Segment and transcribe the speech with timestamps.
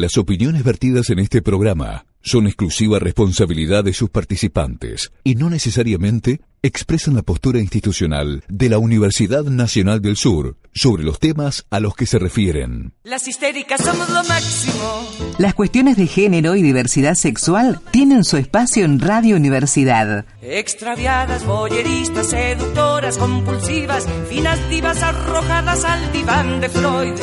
[0.00, 6.40] Las opiniones vertidas en este programa son exclusiva responsabilidad de sus participantes y no necesariamente
[6.62, 11.96] expresan la postura institucional de la Universidad Nacional del Sur sobre los temas a los
[11.96, 12.92] que se refieren.
[13.02, 15.08] Las histéricas somos lo máximo.
[15.38, 20.26] Las cuestiones de género y diversidad sexual tienen su espacio en Radio Universidad.
[20.42, 27.14] Extraviadas, boyeristas, seductoras, compulsivas, finas divas arrojadas al diván de Freud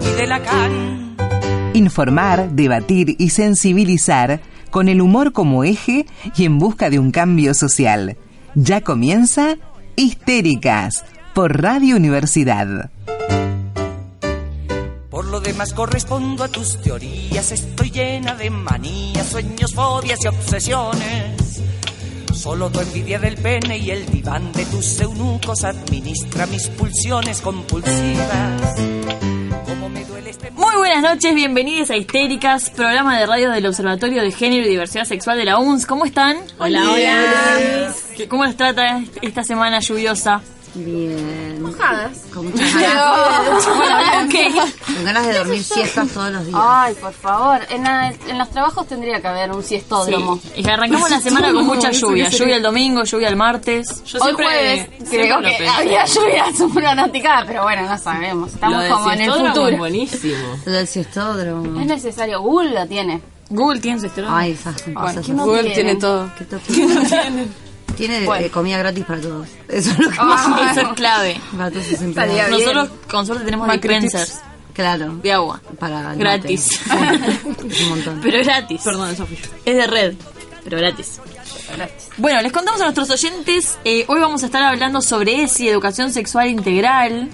[0.00, 1.03] y de Lacan.
[1.74, 6.06] Informar, debatir y sensibilizar con el humor como eje
[6.36, 8.16] y en busca de un cambio social.
[8.54, 9.56] Ya comienza
[9.96, 12.90] Histéricas por Radio Universidad.
[15.10, 21.60] Por lo demás correspondo a tus teorías, estoy llena de manías, sueños, fobias y obsesiones.
[22.32, 28.74] Solo tu envidia del pene y el diván de tus eunucos administra mis pulsiones compulsivas.
[29.66, 34.22] Cómo me duele este Muy buenas noches, bienvenidos a Histéricas, programa de radio del Observatorio
[34.22, 35.86] de Género y Diversidad Sexual de la UNS.
[35.86, 36.36] ¿Cómo están?
[36.58, 37.94] Hola, hola.
[38.28, 40.42] ¿Cómo les trata esta semana lluviosa?
[40.74, 41.62] Bien.
[41.62, 42.18] Mojadas.
[42.32, 46.58] Con muchas ganas, Bueno, con ganas de dormir siestas todos los días.
[46.60, 47.60] Ay, por favor.
[47.70, 50.38] En, la- en los trabajos tendría que haber un siestódromo.
[50.42, 50.62] Sí.
[50.62, 52.28] Y arrancamos la semana con mucha lluvia.
[52.28, 54.02] Lluvia el domingo, lluvia el martes.
[54.04, 55.68] Yo Hoy siempre, jueves siempre creo que pensé.
[55.68, 58.52] había lluvia pronosticada, pero bueno, no sabemos.
[58.52, 59.78] Estamos como en el siestódromo es futuro.
[59.78, 60.56] buenísimo.
[60.66, 61.80] Lo del siestódromo.
[61.80, 62.40] Es necesario.
[62.40, 63.20] Google lo tiene.
[63.50, 64.26] Google tiene su estilo.
[64.30, 65.26] Ay, esas Ay, cosas.
[65.26, 65.84] ¿qué no Google tienen?
[65.84, 66.30] tiene todo.
[66.36, 66.64] ¿Qué toque?
[66.72, 67.46] Tiene
[68.26, 68.46] Bueno.
[68.46, 69.48] eh, comida gratis para todos.
[69.68, 70.16] Eso es lo que.
[70.70, 71.40] Eso es clave.
[71.56, 72.50] para todos sus empleados.
[72.50, 74.40] Nosotros con suerte tenemos dispensers
[74.72, 75.14] Claro.
[75.22, 75.60] de agua.
[75.78, 76.80] Para Gratis.
[77.70, 78.20] Es un montón.
[78.22, 78.80] Pero gratis.
[78.82, 79.38] Perdón, Sofía.
[79.64, 80.14] Es de red,
[80.64, 81.20] pero gratis.
[82.18, 86.12] Bueno, les contamos a nuestros oyentes, eh, hoy vamos a estar hablando sobre ESI, Educación
[86.12, 87.28] Sexual Integral.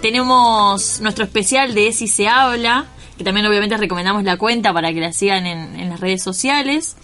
[0.00, 2.86] Tenemos nuestro especial de ESI Se Habla,
[3.18, 6.96] que también obviamente recomendamos la cuenta para que la sigan en, en las redes sociales.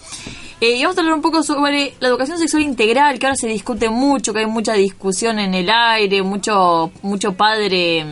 [0.63, 3.49] Eh, y vamos a hablar un poco sobre la educación sexual integral, que ahora se
[3.49, 8.07] discute mucho, que hay mucha discusión en el aire, mucho, mucho padre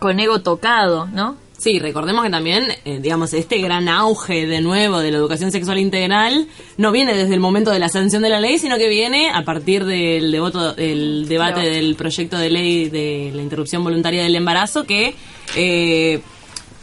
[0.00, 1.36] con ego tocado, ¿no?
[1.56, 5.78] Sí, recordemos que también, eh, digamos, este gran auge de nuevo de la educación sexual
[5.78, 9.30] integral no viene desde el momento de la sanción de la ley, sino que viene
[9.30, 14.36] a partir del, devoto, del debate del proyecto de ley de la interrupción voluntaria del
[14.36, 15.14] embarazo, que
[15.56, 16.20] eh,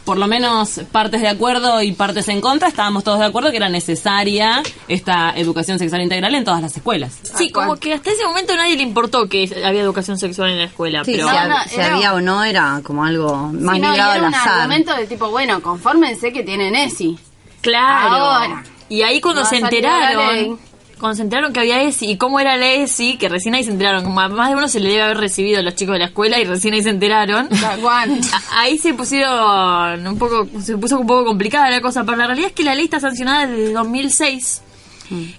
[0.04, 3.56] por lo menos partes de acuerdo y partes en contra, estábamos todos de acuerdo que
[3.58, 7.18] era necesaria esta educación sexual integral en todas las escuelas.
[7.36, 10.58] Sí, como que hasta ese momento a nadie le importó que había educación sexual en
[10.58, 13.04] la escuela, Sí, pero si, No, hab- no, si era- había o no era como
[13.04, 14.52] algo más Sí, no, ligado era al un azar.
[14.60, 17.18] argumento de tipo, bueno, confórmense que tienen ESI.
[17.60, 18.14] claro.
[18.14, 18.64] Ahora.
[18.88, 20.58] y ahí cuando se enteraron,
[21.02, 23.72] cuando se enteraron que había ESI y cómo era la ESI, que recién ahí se
[23.72, 25.98] enteraron, como a más de uno se le debe haber recibido a los chicos de
[25.98, 27.48] la escuela y recién ahí se enteraron.
[28.52, 32.50] Ahí se pusieron un poco, se puso un poco complicada la cosa, pero la realidad
[32.50, 34.62] es que la ley está sancionada desde 2006.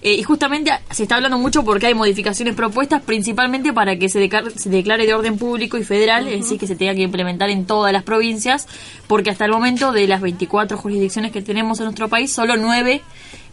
[0.02, 4.30] Eh, y justamente se está hablando mucho porque hay modificaciones propuestas principalmente para que se,
[4.54, 7.64] se declare de orden público y federal, es decir, que se tenga que implementar en
[7.64, 8.68] todas las provincias,
[9.08, 13.00] porque hasta el momento de las 24 jurisdicciones que tenemos en nuestro país, solo 9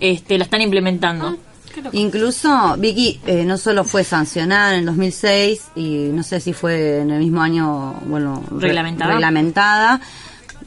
[0.01, 1.37] este, la están implementando.
[1.93, 6.99] Incluso Vicky eh, no solo fue sancionada en el 2006 y no sé si fue
[6.99, 9.11] en el mismo año, bueno, re- Reglamentada.
[9.13, 10.01] reglamentada.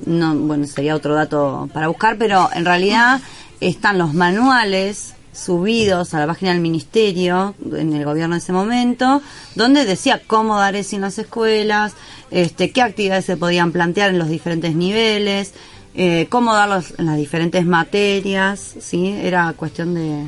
[0.06, 3.20] No, bueno, sería otro dato para buscar, pero en realidad
[3.60, 9.20] están los manuales subidos a la página del ministerio en el gobierno de ese momento,
[9.54, 11.92] donde decía cómo dar eso en las escuelas,
[12.30, 15.52] este, qué actividades se podían plantear en los diferentes niveles,
[15.96, 20.26] eh, cómo darlos en las diferentes materias, sí, era cuestión de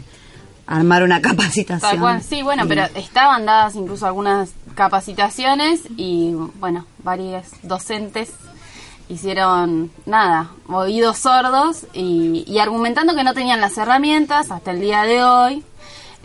[0.66, 2.00] armar una capacitación.
[2.00, 8.32] Cual, sí, bueno, Y- pero estaban dadas incluso algunas capacitaciones y, bueno, varios docentes
[9.09, 15.03] hicieron nada, oídos sordos y, y argumentando que no tenían las herramientas hasta el día
[15.03, 15.65] de hoy,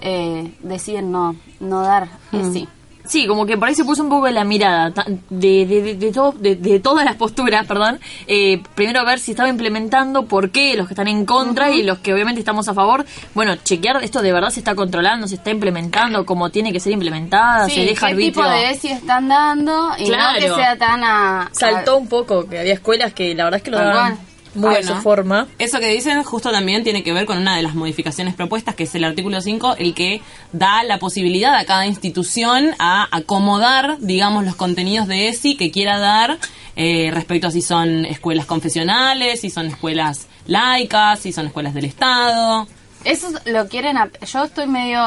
[0.02, 2.68] eh, deciden no, no dar sí.
[3.12, 4.90] Sí, como que por ahí se puso un poco la mirada
[5.30, 8.00] de, de, de, de todo- de- de todas las posturas, perdón.
[8.26, 12.00] Eh, primero ver si estaba implementando, por qué, los que están en contra y los
[12.00, 13.06] que obviamente estamos a favor.
[13.34, 16.94] Bueno, chequear esto de verdad se está controlando, se está implementando como tiene que ser
[16.94, 20.40] implementada, Sí, se deja qué tipo de ESI están dando y Claro.
[20.40, 21.50] no que sea tan a...
[21.52, 24.18] Saltó un poco, que había escuelas que la verdad es que lo daban
[24.56, 24.96] muy a Bueno.
[24.96, 25.48] su forma.
[25.60, 28.84] Eso que dicen justo también tiene que ver con una de las modificaciones propuestas, que
[28.84, 30.22] es el artículo 5, el que
[30.52, 36.00] da la posibilidad a cada institución a acomodar, digamos, los contenidos de ESI que quiera
[36.00, 36.38] dar
[36.76, 41.86] eh, respecto a si son escuelas confesionales, si son escuelas laicas, si son escuelas del
[41.86, 42.68] Estado.
[43.04, 43.98] Eso lo quieren...
[44.32, 45.02] Yo estoy medio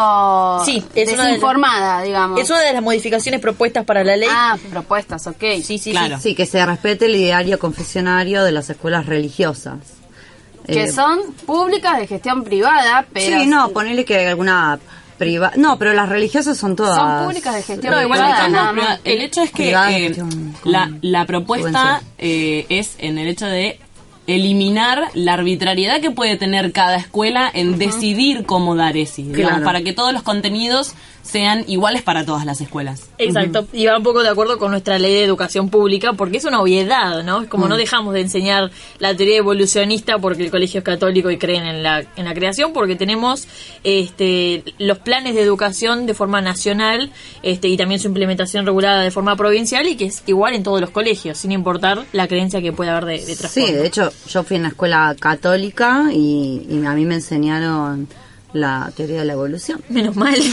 [0.65, 2.41] Sí, es una de las- desinformada, digamos.
[2.41, 4.29] Es una de las modificaciones propuestas para la ley.
[4.31, 5.43] Ah, propuestas, ok.
[5.63, 6.17] sí, sí, claro.
[6.17, 6.31] sí.
[6.31, 9.77] Sí, que se respete el ideario confesionario de las escuelas religiosas.
[10.67, 13.39] Que Eh, son públicas de gestión privada, pero...
[13.41, 14.79] sí, no, ponele que hay alguna
[15.19, 15.53] privada.
[15.57, 16.97] No, pero las religiosas son todas.
[16.97, 20.17] Son públicas de gestión No, igual privada, no, el hecho es que eh,
[20.65, 23.79] la, la propuesta eh, es en el hecho de
[24.27, 29.65] eliminar la arbitrariedad que puede tener cada escuela en decidir cómo dar ESI, digamos, Claro.
[29.65, 30.95] para que todos los contenidos
[31.25, 33.09] sean iguales para todas las escuelas.
[33.19, 36.45] Exacto, y va un poco de acuerdo con nuestra ley de educación pública, porque es
[36.45, 37.43] una obviedad, ¿no?
[37.43, 41.39] Es como no dejamos de enseñar la teoría evolucionista porque el colegio es católico y
[41.39, 43.49] creen en la, en la creación, porque tenemos
[43.83, 47.11] este, los planes de educación de forma nacional
[47.43, 50.81] este, y también su implementación regulada de forma provincial y que es igual en todos
[50.81, 54.43] los colegios, sin importar la creencia que pueda haber de, de Sí, de hecho, yo
[54.43, 58.09] fui en la escuela católica y, y a mí me enseñaron
[58.55, 59.83] la teoría de la evolución.
[59.91, 60.35] Menos mal.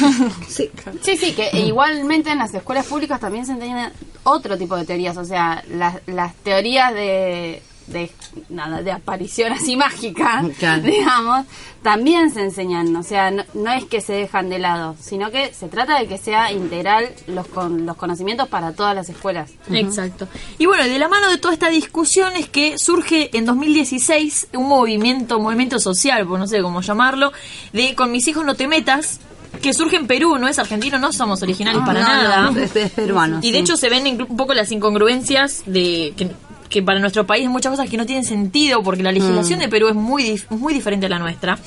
[0.50, 0.70] Sí.
[1.02, 3.94] Sí, sí, que igualmente en las escuelas públicas también se enseñan
[4.24, 7.62] otro tipo de teorías, o sea, las, las teorías de,
[7.92, 8.12] de
[8.50, 10.84] nada, de aparición así mágica, Claro.
[10.84, 11.46] digamos,
[11.82, 15.54] también se enseñan, o sea, no, no es que se dejan de lado, sino que
[15.54, 19.52] se trata de que sea integral los con, los conocimientos para todas las escuelas.
[19.72, 20.28] Exacto.
[20.60, 24.68] Y bueno, de la mano de toda esta discusión es que surge en 2016 un
[24.68, 27.32] movimiento, movimiento social, pues no sé cómo llamarlo,
[27.74, 29.20] de Con mis hijos no te metas,
[29.62, 32.52] que surge en Perú, no es argentino, no somos originarios Ah, para no, nada.
[32.52, 33.40] no, es, es peruano.
[33.42, 33.64] y de sí.
[33.64, 36.30] hecho se ven un poco las incongruencias de que,
[36.72, 39.62] que para nuestro país hay muchas cosas que no tienen sentido porque la legislación Mm.
[39.62, 41.60] de Perú es muy dif- muy diferente a la nuestra.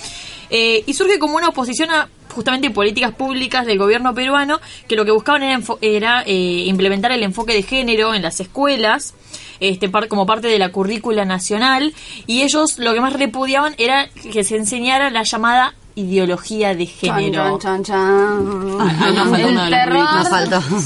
[0.51, 5.05] Eh, y surge como una oposición a justamente políticas públicas del gobierno peruano que lo
[5.05, 9.15] que buscaban era, era eh, implementar el enfoque de género en las escuelas
[9.61, 11.95] este par- como parte de la currícula nacional
[12.27, 17.59] y ellos lo que más repudiaban era que se enseñara la llamada ideología de género
[17.59, 18.79] Chan, chan, chan.
[18.81, 20.15] Ah, ah, nos faltó El uno de los terror.
[20.15, 20.61] Nos faltó.
[20.63, 20.77] Sí,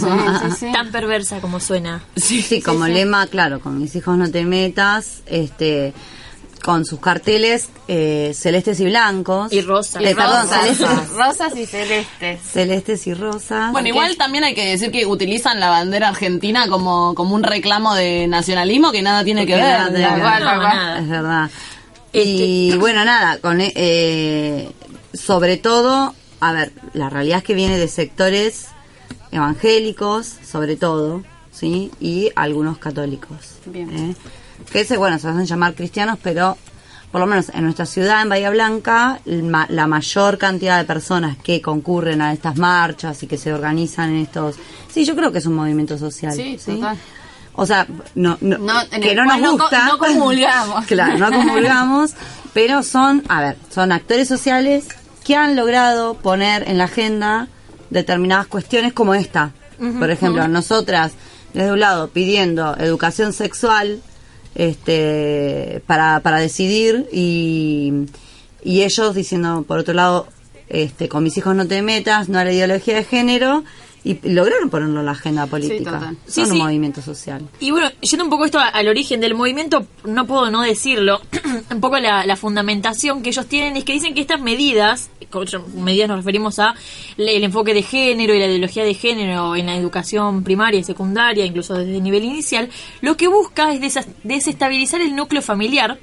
[0.51, 0.73] sí, sí.
[0.73, 5.95] tan perversa como suena Sí, como lema, claro, con mis hijos no te metas, este,
[6.63, 9.51] con sus carteles eh, celestes y blancos.
[9.53, 10.03] Y rosas.
[10.05, 11.09] Eh, perdón, Rosas, celestes.
[11.15, 12.41] rosas y celestes.
[12.43, 13.73] Celestes y rosas.
[13.73, 17.95] Bueno, igual también hay que decir que utilizan la bandera argentina como, como un reclamo
[17.95, 19.91] de nacionalismo que nada tiene que ver.
[19.91, 21.03] nada No.
[21.03, 21.51] Es verdad.
[22.13, 24.71] Este- Y bueno, nada, con eh,
[25.13, 28.67] sobre todo, a ver, la realidad es que viene de sectores
[29.31, 31.23] evangélicos, sobre todo,
[31.53, 31.91] ¿sí?
[32.01, 33.37] Y algunos católicos.
[33.67, 33.91] Bien.
[33.91, 34.17] ¿eh?
[34.73, 36.57] Que se, bueno, se hacen llamar cristianos, pero
[37.11, 41.63] por lo menos en nuestra ciudad, en Bahía Blanca, la mayor cantidad de personas que
[41.63, 44.57] concurren a estas marchas y que se organizan en estos...
[44.93, 46.35] Sí, yo creo que es un movimiento social.
[46.35, 46.99] Sí, total.
[47.61, 48.57] O sea, no, no,
[48.89, 49.87] que no nos cual no gusta.
[49.87, 50.87] no comulgamos.
[50.87, 52.13] claro, no comulgamos,
[52.53, 54.87] pero son, a ver, son actores sociales
[55.25, 57.49] que han logrado poner en la agenda
[57.91, 59.51] determinadas cuestiones como esta.
[59.99, 61.15] Por ejemplo, nosotras,
[61.53, 64.03] desde un lado, pidiendo educación sexual
[64.55, 68.07] este para, para decidir y,
[68.63, 70.29] y ellos diciendo, por otro lado,
[70.69, 73.65] este con mis hijos no te metas, no a la ideología de género,
[74.09, 76.01] y lograron ponerlo en la agenda política.
[76.01, 76.57] Son Sí, un sí.
[76.57, 77.47] movimiento social.
[77.61, 81.21] Y bueno, yendo un poco esto al origen del movimiento, no puedo no decirlo,
[81.71, 85.45] un poco la, la fundamentación que ellos tienen es que dicen que estas medidas, con
[85.85, 86.75] medidas nos referimos a
[87.19, 91.45] el enfoque de género y la ideología de género en la educación primaria y secundaria,
[91.45, 92.71] incluso desde el nivel inicial,
[93.03, 93.81] lo que busca es
[94.25, 95.99] desestabilizar el núcleo familiar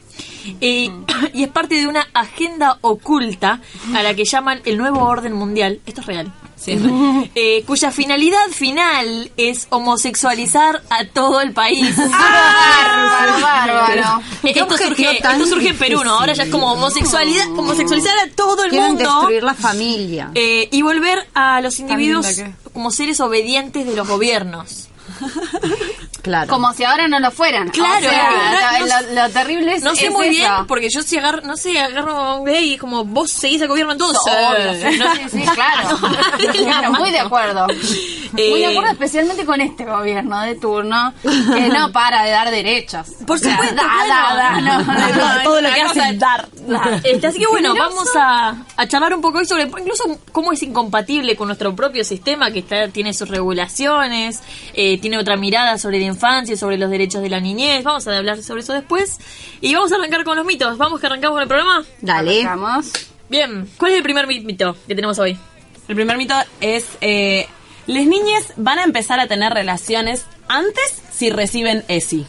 [0.62, 0.92] eh,
[1.34, 3.62] y es parte de una agenda oculta
[3.96, 5.80] a la que llaman el nuevo orden mundial.
[5.88, 6.32] Esto es real.
[7.36, 11.96] Eh, cuya finalidad final es homosexualizar a todo el país.
[14.42, 16.20] Qué esto, surge, esto surge en Perú, ¿no?
[16.20, 20.32] Ahora ya es como homosexualidad, homosexualizar a todo el Quieren mundo destruir la familia.
[20.34, 22.28] eh, y volver a los individuos
[22.74, 24.90] como seres obedientes de los gobiernos.
[26.26, 26.50] claro.
[26.50, 27.70] Como si ahora no lo fueran.
[27.70, 30.32] Claro, O sea, no- lo, lo terrible es No sé es muy eso.
[30.32, 33.62] bien, porque yo si agarro, no sé, agarro a un gay y como vos seguís
[33.62, 34.22] al gobierno entonces.
[34.98, 37.68] No- sí, sí, Claro, muy de acuerdo.
[38.38, 42.52] Eh, Muy de acuerdo especialmente con este gobierno de turno que no para de dar
[42.52, 43.08] derechos.
[43.26, 44.36] Por supuesto, da, claro.
[44.36, 46.48] da, da, no, no, no, Todo lo que hace es dar.
[47.04, 50.62] Este, así que bueno, vamos a, a charlar un poco hoy sobre incluso cómo es
[50.64, 54.42] incompatible con nuestro propio sistema que está, tiene sus regulaciones,
[54.74, 57.84] eh, tiene otra mirada sobre la infancia, sobre los derechos de la niñez.
[57.84, 59.18] Vamos a hablar sobre eso después.
[59.62, 60.78] Y vamos a arrancar con los mitos.
[60.78, 61.84] ¿Vamos que arrancamos con el programa?
[62.02, 62.42] Dale.
[62.46, 62.92] Arrancamos.
[63.30, 65.38] Bien, ¿cuál es el primer mi- mito que tenemos hoy?
[65.88, 67.48] El primer mito es, eh,
[67.88, 72.26] las niñas van a empezar a tener relaciones antes si reciben ESI.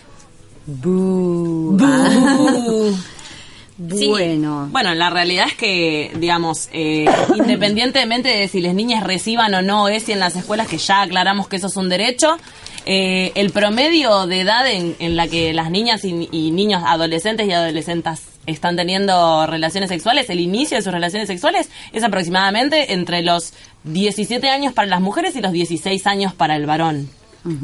[3.90, 4.08] Sí.
[4.08, 4.68] Bueno.
[4.70, 7.04] Bueno, la realidad es que, digamos, eh,
[7.36, 11.46] independientemente de si las niñas reciban o no ESI en las escuelas, que ya aclaramos
[11.46, 12.38] que eso es un derecho,
[12.86, 17.46] eh, el promedio de edad en, en la que las niñas y, y niños, adolescentes
[17.46, 23.23] y adolescentes están teniendo relaciones sexuales, el inicio de sus relaciones sexuales es aproximadamente entre
[23.23, 23.53] los
[23.85, 27.09] 17 años para las mujeres y los 16 años para el varón.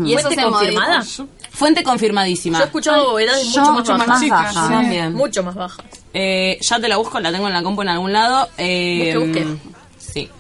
[0.05, 1.03] ¿Y eso Fuente confirmada?
[1.51, 2.59] Fuente confirmadísima.
[2.59, 4.09] Yo he escuchado edades mucho más bajas.
[4.09, 4.69] más bajas.
[4.69, 5.13] También.
[5.13, 5.85] Mucho más bajas.
[6.15, 8.49] Eh, ya te la busco, la tengo en la compu en algún lado.
[8.59, 9.59] Eh, Busque, busque.
[9.99, 10.31] Sí.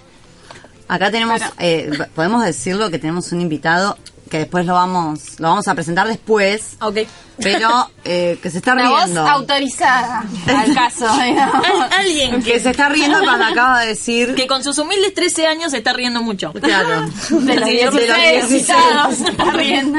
[0.87, 3.97] Acá tenemos, eh, podemos decirlo que tenemos un invitado
[4.33, 7.01] que después lo vamos, lo vamos a presentar después, Ok.
[7.39, 9.29] pero eh, que se está Una voz riendo.
[9.29, 11.07] autorizada al caso.
[11.11, 14.35] Al- alguien Que que, se está riendo cuando acaba de decir.
[14.35, 16.51] que con sus humildes 13 años se está riendo mucho.
[16.55, 17.03] Claro.
[17.29, 18.63] De los De los 16 16.
[18.67, 19.99] citados, se está riendo.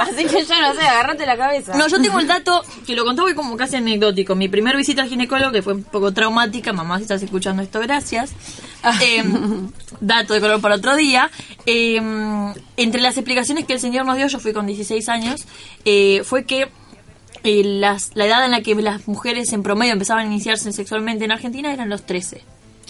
[0.00, 1.76] Así que yo no sé, agárrate la cabeza.
[1.76, 4.34] No, yo tengo el dato que lo contaba hoy como casi anecdótico.
[4.34, 7.78] Mi primer visita al ginecólogo, que fue un poco traumática, mamá, si estás escuchando esto,
[7.80, 8.30] gracias.
[9.02, 9.22] Eh,
[10.00, 11.30] dato de color para otro día.
[11.66, 12.00] Eh,
[12.78, 15.44] entre las explicaciones que el señor nos dio, yo fui con 16 años,
[15.84, 16.68] eh, fue que
[17.44, 21.24] eh, las, la edad en la que las mujeres en promedio empezaban a iniciarse sexualmente
[21.24, 22.42] en Argentina eran los 13.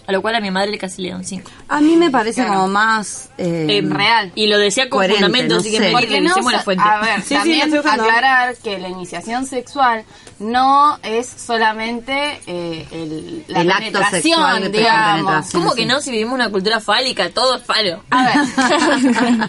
[0.06, 1.50] A lo cual a mi madre le casi le dieron 5.
[1.66, 3.28] A mí me parece como más.
[3.38, 4.30] eh, Eh, real.
[4.37, 5.87] Y lo decía con fundamento, no así que sé.
[5.87, 6.85] me Porque no, la fuente.
[6.87, 10.04] a ver, Sí, sí, también aclarar que la iniciación sexual
[10.38, 14.21] no es solamente eh, el, la El acto penetración,
[14.62, 15.50] sexual digamos.
[15.52, 15.76] ¿Cómo sí.
[15.81, 16.00] que no?
[16.00, 18.02] Si vivimos una cultura fálica, todo es falo.
[18.11, 18.37] A ver,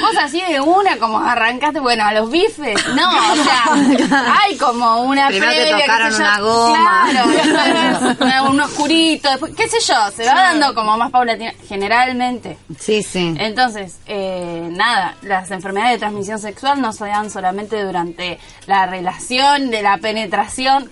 [0.00, 5.02] vos así de una como arrancaste, bueno, a los bifes, no, o sea, hay como
[5.02, 7.06] una Primero te previa, qué tocaron yo, una goma.
[7.12, 12.58] claro, una- un oscurito, después, qué sé yo, se va dando como más paulatina, generalmente.
[12.78, 13.34] Sí, sí.
[13.38, 19.70] Entonces, eh, nada, las enfermedades de transmisión sexual no se dan solamente durante la relación
[19.70, 20.35] de la penetración,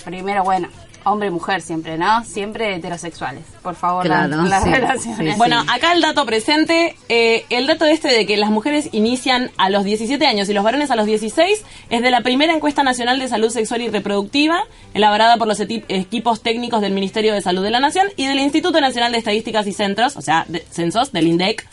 [0.04, 0.68] primero, bueno,
[1.06, 2.24] hombre-mujer siempre, ¿no?
[2.24, 5.32] Siempre heterosexuales, por favor, las- Claro, las sí, relaciones.
[5.34, 5.38] sí.
[5.38, 9.68] Bueno, acá el dato presente, eh, el dato este de que las mujeres inician a
[9.68, 13.18] los 17 años y los varones a los 16 es de la primera encuesta nacional
[13.18, 14.62] de salud sexual y reproductiva,
[14.94, 18.80] elaborada por los equipos técnicos del Ministerio de Salud de la Nación y del Instituto
[18.80, 21.66] Nacional de Estadísticas y Centros, o sea, de- censos, del INDEC,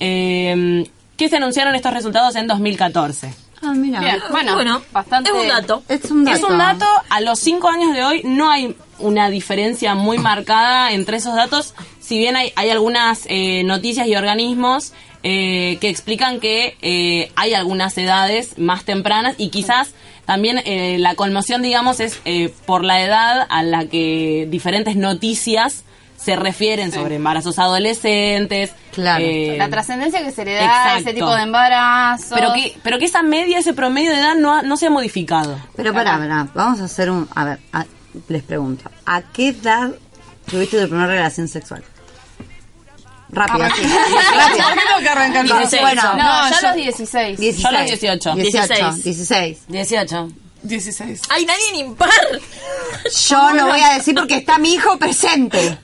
[0.00, 3.32] eh, que se anunciaron estos resultados en 2014.
[3.64, 4.00] Ah, mira.
[4.00, 5.30] Bien, bueno, Bueno, bastante.
[5.30, 5.82] es un dato.
[5.88, 6.36] Es un dato.
[6.36, 10.92] Es un dato, a los cinco años de hoy no hay una diferencia muy marcada
[10.92, 14.92] entre esos datos, si bien hay, hay algunas eh, noticias y organismos
[15.22, 19.94] eh, que explican que eh, hay algunas edades más tempranas y quizás
[20.26, 25.84] también eh, la conmoción, digamos, es eh, por la edad a la que diferentes noticias
[26.24, 28.72] se refieren sobre embarazos adolescentes.
[28.92, 29.24] Claro.
[29.24, 32.34] eh, La trascendencia que se le da a ese tipo de embarazo.
[32.34, 34.90] pero que, pero que esa media, ese promedio de edad no, ha- no se ha
[34.90, 35.58] modificado.
[35.76, 37.28] Pero pará, pará, vamos a hacer un...
[37.34, 37.84] A ver, a-
[38.28, 38.90] les pregunto.
[39.06, 39.90] ¿A qué edad
[40.48, 41.82] tuviste tu primera relación sexual?
[43.30, 43.82] Rápido, así.
[43.82, 44.66] Rápido.
[44.88, 45.44] tengo que arrancar?
[45.44, 45.82] 16.
[45.82, 47.38] Bueno, no, no, yo los 16.
[47.40, 47.62] 16.
[47.62, 48.34] Yo a los 18.
[48.36, 49.58] 18, 16.
[49.68, 50.28] 18.
[50.62, 51.20] 16.
[51.30, 52.08] ¡Hay nadie en impar!
[53.28, 55.76] Yo lo voy a decir porque está mi hijo presente.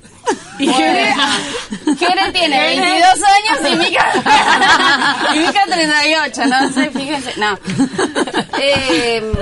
[0.58, 1.14] Y Jere,
[1.98, 4.12] Jere tiene 22 años y Mica,
[5.34, 7.32] y Mica 38, no sé, fíjense.
[7.38, 7.58] No.
[8.60, 9.32] Eh,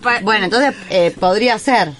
[0.00, 1.90] pa- Bueno, entonces eh, podría ser.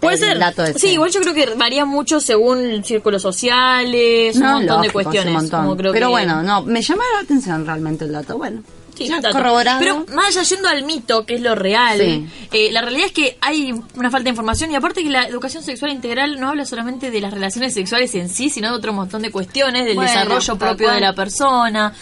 [0.00, 0.38] Puede ser.
[0.38, 0.78] dato ese.
[0.78, 5.28] Sí, igual yo creo que varía mucho según círculos sociales, un No, montón de cuestiones.
[5.34, 5.62] un montón.
[5.64, 8.36] como creo Pero que- bueno, no, me llama la atención realmente el dato.
[8.38, 8.62] Bueno,
[9.04, 9.30] Sí, dato.
[9.30, 9.78] corroborado.
[9.80, 12.26] Pero más allá yendo al mito, que es lo real, Sí.
[12.52, 15.62] eh, la realidad es que hay una falta de información y aparte que la educación
[15.62, 19.22] sexual integral no habla solamente de las relaciones sexuales en sí, sino de otro montón
[19.22, 20.94] de cuestiones, del Bueno, desarrollo propio cual.
[20.96, 21.92] de la persona,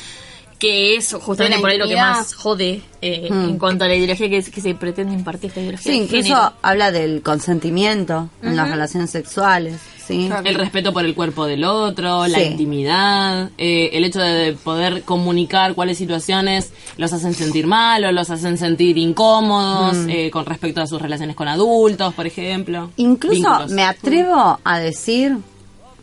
[0.58, 4.30] que es justamente por ahí lo que más jode eh, en cuanto a la ideología
[4.30, 5.92] que, que se pretende impartir esta ideología.
[5.92, 5.94] Hmm.
[5.96, 6.52] Sí, incluso género.
[6.62, 9.80] habla del consentimiento en las relaciones sexuales.
[10.06, 10.28] Sí.
[10.44, 15.74] El respeto por el cuerpo del otro, la intimidad, eh, el hecho de poder comunicar
[15.74, 20.10] cuáles situaciones los hacen sentir mal o los hacen sentir incómodos Mm.
[20.10, 22.90] eh, con respecto a sus relaciones con adultos, por ejemplo.
[22.96, 23.70] Incluso Vínculos.
[23.70, 25.38] me atrevo a decir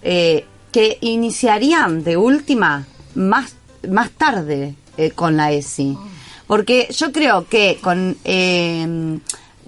[0.01, 3.55] eh, que iniciarían de última más,
[3.89, 5.97] más tarde eh, con la ESI.
[6.47, 9.19] Porque yo creo que con eh,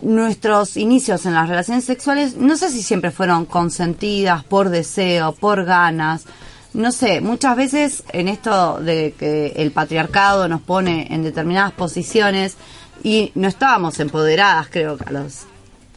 [0.02, 5.64] nuestros inicios en las relaciones sexuales, no sé si siempre fueron consentidas por deseo, por
[5.66, 6.26] ganas.
[6.74, 12.58] No sé, muchas veces en esto de que el patriarcado nos pone en determinadas posiciones
[13.04, 15.44] y no estábamos empoderadas, creo que a los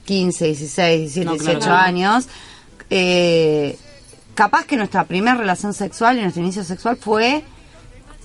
[0.04, 1.76] 15, 16, 17, No, claro 18 que no.
[1.76, 2.28] años,
[2.90, 3.78] eh,
[4.35, 7.42] capaz que nuestra primera relación sexual y nuestro inicio sexual fue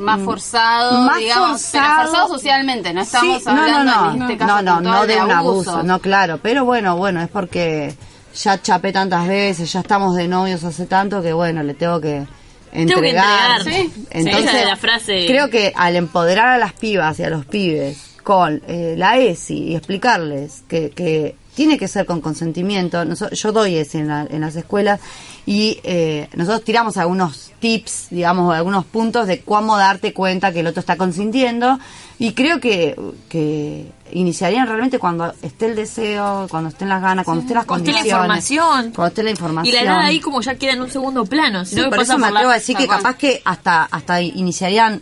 [0.02, 2.08] más forzado, más digamos, pero forzado.
[2.08, 4.76] forzado socialmente, no estamos Sí, no, no, hablando no, en este no, caso no, no
[4.90, 7.96] puntual de un abuso, no, claro, pero bueno, bueno, es porque
[8.36, 12.26] ya chapé tantas veces, ya estamos de novios hace tanto que bueno, le tengo que
[12.72, 13.60] entregar.
[13.62, 14.06] entregar, sí.
[14.12, 15.26] Entonces, Esa es la frase.
[15.28, 19.64] creo que al empoderar a las pibas y a los pibes con eh, la ESI
[19.72, 23.04] y explicarles que, que tiene que ser con consentimiento.
[23.32, 25.00] Yo doy ese en, la- en las escuelas
[25.46, 30.68] y eh, nosotros tiramos algunos tips, digamos, algunos puntos de cómo darte cuenta que el
[30.68, 31.80] otro está consintiendo
[32.20, 32.96] y creo que,
[33.30, 37.84] que iniciarían realmente cuando esté el deseo, cuando estén las ganas, cuando estén las Cuando
[37.90, 38.52] esté la condiciones.
[38.52, 38.92] información.
[38.94, 39.76] Cuando esté la Y información.
[39.76, 41.66] la edad ahí como ya queda en un segundo plano.
[41.66, 44.22] Si Sí, no por pasa eso me atrevo a decir que capaz que hasta, hasta
[44.22, 45.02] iniciarían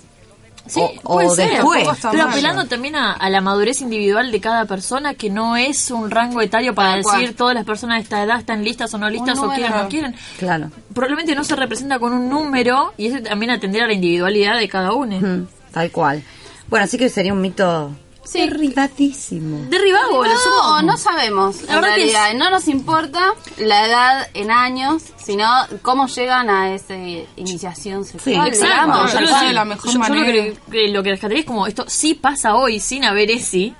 [0.69, 1.49] Sí, o, puede o ser.
[1.49, 1.87] después.
[2.11, 6.11] Pero apelando también a, a la madurez individual de cada persona, que no es un
[6.11, 7.21] rango etario para Tal cual.
[7.21, 9.83] decir todas las personas de esta edad están listas o no listas o quieren o
[9.83, 10.15] no quieren.
[10.37, 10.71] Claro.
[10.93, 14.69] Probablemente no se representa con un número y eso también atender a la individualidad de
[14.69, 15.19] cada uno.
[15.19, 16.23] Mm, tal cual.
[16.67, 17.91] Bueno, así que sería un mito
[18.31, 18.39] Sí.
[18.41, 19.65] derribadísimo.
[19.69, 20.83] Derribado, lo No, somos.
[20.83, 21.61] no sabemos.
[21.63, 25.47] La en es- realidad, no nos importa la edad en años, sino
[25.81, 26.95] cómo llegan a esa
[27.35, 28.53] iniciación sexual.
[28.53, 29.13] Sí, digamos.
[29.13, 31.67] Yo lo- de la mejor yo- yo lo que, que lo que rescataría es como
[31.67, 33.73] esto sí pasa hoy sin haber ese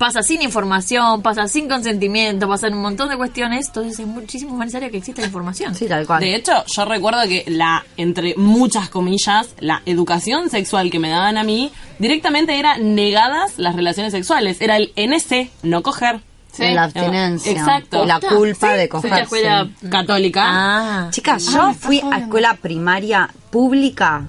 [0.00, 4.68] pasa sin información, pasa sin consentimiento, pasan un montón de cuestiones, entonces es muchísimo más
[4.68, 5.74] necesario que exista la información.
[5.74, 6.20] Sí, tal cual.
[6.20, 11.36] De hecho, yo recuerdo que la, entre muchas comillas, la educación sexual que me daban
[11.36, 14.62] a mí, directamente era negadas las relaciones sexuales.
[14.62, 16.20] Era el NC, no coger.
[16.50, 16.64] Sí.
[16.72, 17.52] la abstinencia.
[17.52, 18.06] Exacto.
[18.06, 19.22] La culpa de Fuiste a coger.
[19.22, 20.42] escuela Católica.
[20.46, 24.24] Ah, Chicas, yo fui a escuela primaria pública.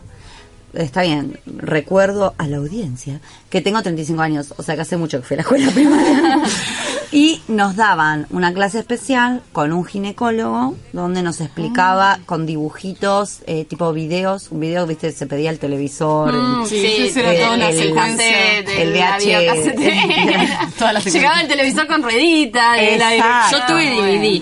[0.74, 5.20] Está bien, recuerdo a la audiencia que tengo 35 años, o sea que hace mucho
[5.20, 6.42] que fui a la escuela primaria.
[7.12, 13.66] y nos daban una clase especial con un ginecólogo donde nos explicaba con dibujitos, eh,
[13.66, 16.34] tipo videos, un video, viste, se pedía el televisor.
[16.34, 18.58] el- Sí, sí, sí, era el- toda una el- secuencia.
[18.60, 20.70] el VH, la secuencia.
[21.12, 22.74] Llegaba el televisor con ruedita.
[22.74, 24.42] de la yo tuve DVD.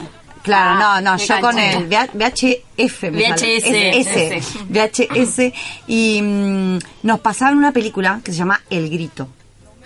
[0.50, 3.04] Claro, Ah, no, no, yo con el VH VHF.
[3.12, 3.32] me.
[3.32, 3.68] VHS.
[3.70, 5.54] S, VHS.
[5.88, 9.28] Y mm, nos pasaron una película que se llama El Grito.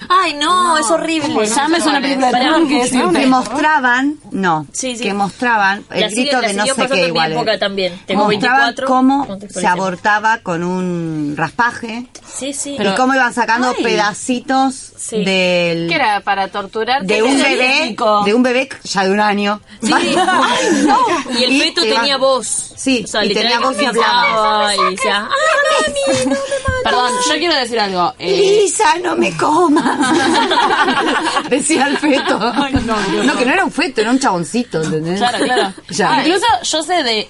[0.10, 1.45] Ay, no, es horrible.
[1.45, 2.89] Ya me suena película de terror que.
[3.19, 5.03] Que mostraban, no, Sí, sí.
[5.03, 7.31] que mostraban el La sigue- grito la de no sé qué igual.
[7.33, 7.60] época es.
[7.60, 8.01] también.
[8.05, 12.78] Tengo mostraban 24, cómo se abortaba con un raspaje Sí, sí.
[12.80, 13.84] y cómo iban sacando Ay.
[13.84, 15.23] pedacitos Sí.
[15.23, 16.21] del ¿Qué era?
[16.21, 17.04] ¿Para torturar?
[17.04, 19.60] de un bebé, de un bebé ya de un año.
[19.82, 19.91] Sí.
[19.93, 20.99] Ay, no.
[21.38, 22.47] Y el feto te tenía voz.
[22.75, 26.84] Sí, o sea, y tenía voz y pensaba y decía, "Ay, mami, no me mates".
[26.84, 28.13] Perdón, yo quiero decir algo.
[28.19, 29.92] eh, Lisa, no me comas.
[31.49, 32.39] Decía el feto.
[32.39, 35.19] no, que no era un feto, era un chaboncito, ¿entendés?
[35.19, 35.73] Claro, claro.
[35.89, 36.19] Ya.
[36.19, 37.29] Incluso yo sé de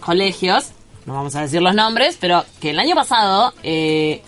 [0.00, 0.66] colegios,
[1.06, 4.22] no vamos a decir los nombres, pero que el año pasado eh,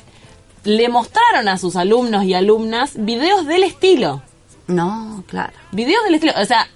[0.64, 4.22] le mostraron a sus alumnos y alumnas videos del estilo.
[4.66, 5.52] No, claro.
[5.72, 6.32] Videos del estilo.
[6.40, 6.66] O sea,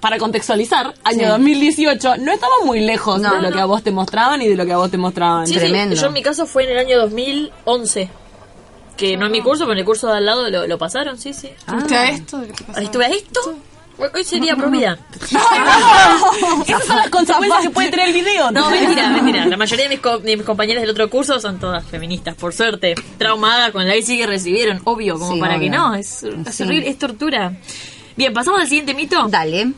[0.00, 1.24] para contextualizar, año Sí.
[1.26, 3.54] 2018 no estaba muy lejos No, de lo no.
[3.56, 5.46] que a vos te mostraban y de lo que a vos te mostraban.
[5.46, 5.94] Sí, sí, Tremendo.
[5.96, 8.08] Yo en mi caso fue en el año 2011.
[9.00, 11.18] Que no en mi curso, pero en el curso de al lado lo, lo pasaron,
[11.18, 11.48] sí, sí.
[11.74, 12.42] ¿Viste a esto?
[12.76, 13.40] Estuve a esto.
[14.14, 14.98] Hoy sería prohibida.
[16.66, 18.50] Esas son las consecuencias que puede tener el video.
[18.50, 19.44] No, mentira, mentira.
[19.46, 22.52] La mayoría de mis, co- de mis compañeras del otro curso son todas feministas, por
[22.54, 22.94] suerte.
[23.18, 25.94] Traumada con la sí que recibieron, obvio, como Sí, para que no.
[25.94, 26.62] Es, es Sí.
[26.62, 27.52] horrible, es tortura.
[28.16, 29.26] Bien, pasamos al siguiente mito.
[29.28, 29.72] Dale.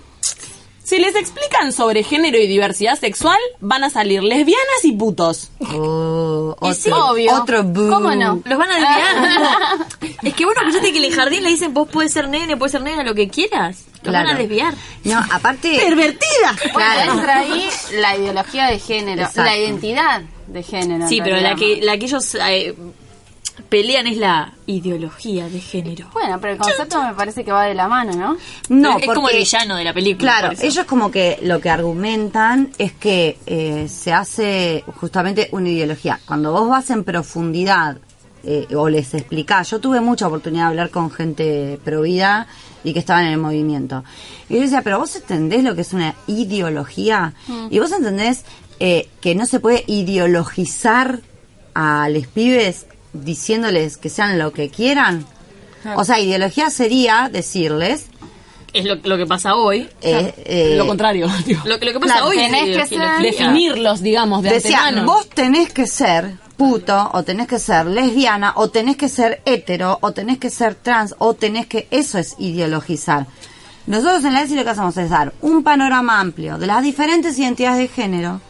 [0.85, 5.51] Si les explican sobre género y diversidad sexual, van a salir lesbianas y putos.
[5.61, 7.35] Oh, Y otro, sí, obvio.
[7.40, 7.88] otro boo.
[7.88, 8.42] ¿Cómo no?
[8.45, 9.87] Los van a desviar.
[10.23, 12.73] es que bueno, fíjate que en el jardín le dicen vos puedes ser nene, puedes
[12.73, 13.85] ser nena, lo que quieras.
[14.03, 14.38] Los van a Claro.
[14.40, 14.75] desviar.
[15.05, 15.79] No, aparte.
[15.87, 16.57] ¡Pervertida!
[16.73, 19.42] Bueno, entra ahí la ideología de género, Exacto.
[19.45, 21.09] la identidad de género.
[21.09, 22.75] Sí, pero la que, la que ellos eh,
[23.68, 26.08] pelean es la ideología de género.
[26.12, 28.36] Bueno, pero el concepto me parece que va de la mano, ¿no?
[28.68, 30.38] No, es como el villano de la película.
[30.38, 36.20] Claro, ellos como que lo que argumentan es que eh, se hace justamente una ideología.
[36.26, 37.98] Cuando vos vas en profundidad
[38.44, 42.46] eh, o les explicás, yo tuve mucha oportunidad de hablar con gente pro vida
[42.84, 44.02] y que estaban en el movimiento.
[44.48, 47.34] Y yo decía, pero vos entendés lo que es una ideología
[47.70, 48.44] y vos entendés
[48.80, 51.20] eh, que no se puede ideologizar
[51.74, 55.27] a los pibes diciéndoles que sean lo que quieran.
[55.96, 58.07] O sea, ideología sería decirles
[58.72, 59.88] Es lo, lo que pasa hoy.
[60.01, 61.61] eh, eh, Lo contrario, digo.
[61.64, 64.85] Lo, que- lo que pasa Claro, hoy es tenés que ser- Definirlos, digamos, de decía,
[64.85, 65.12] antemano.
[65.12, 69.98] vos tenés que ser puto, o tenés que ser lesbiana, o tenés que ser hetero,
[70.01, 71.88] o tenés que ser trans, o tenés que...
[71.90, 73.27] Eso es ideologizar.
[73.88, 77.37] Nosotros en la ESI lo que hacemos es dar un panorama amplio de las diferentes
[77.37, 78.40] identidades de género,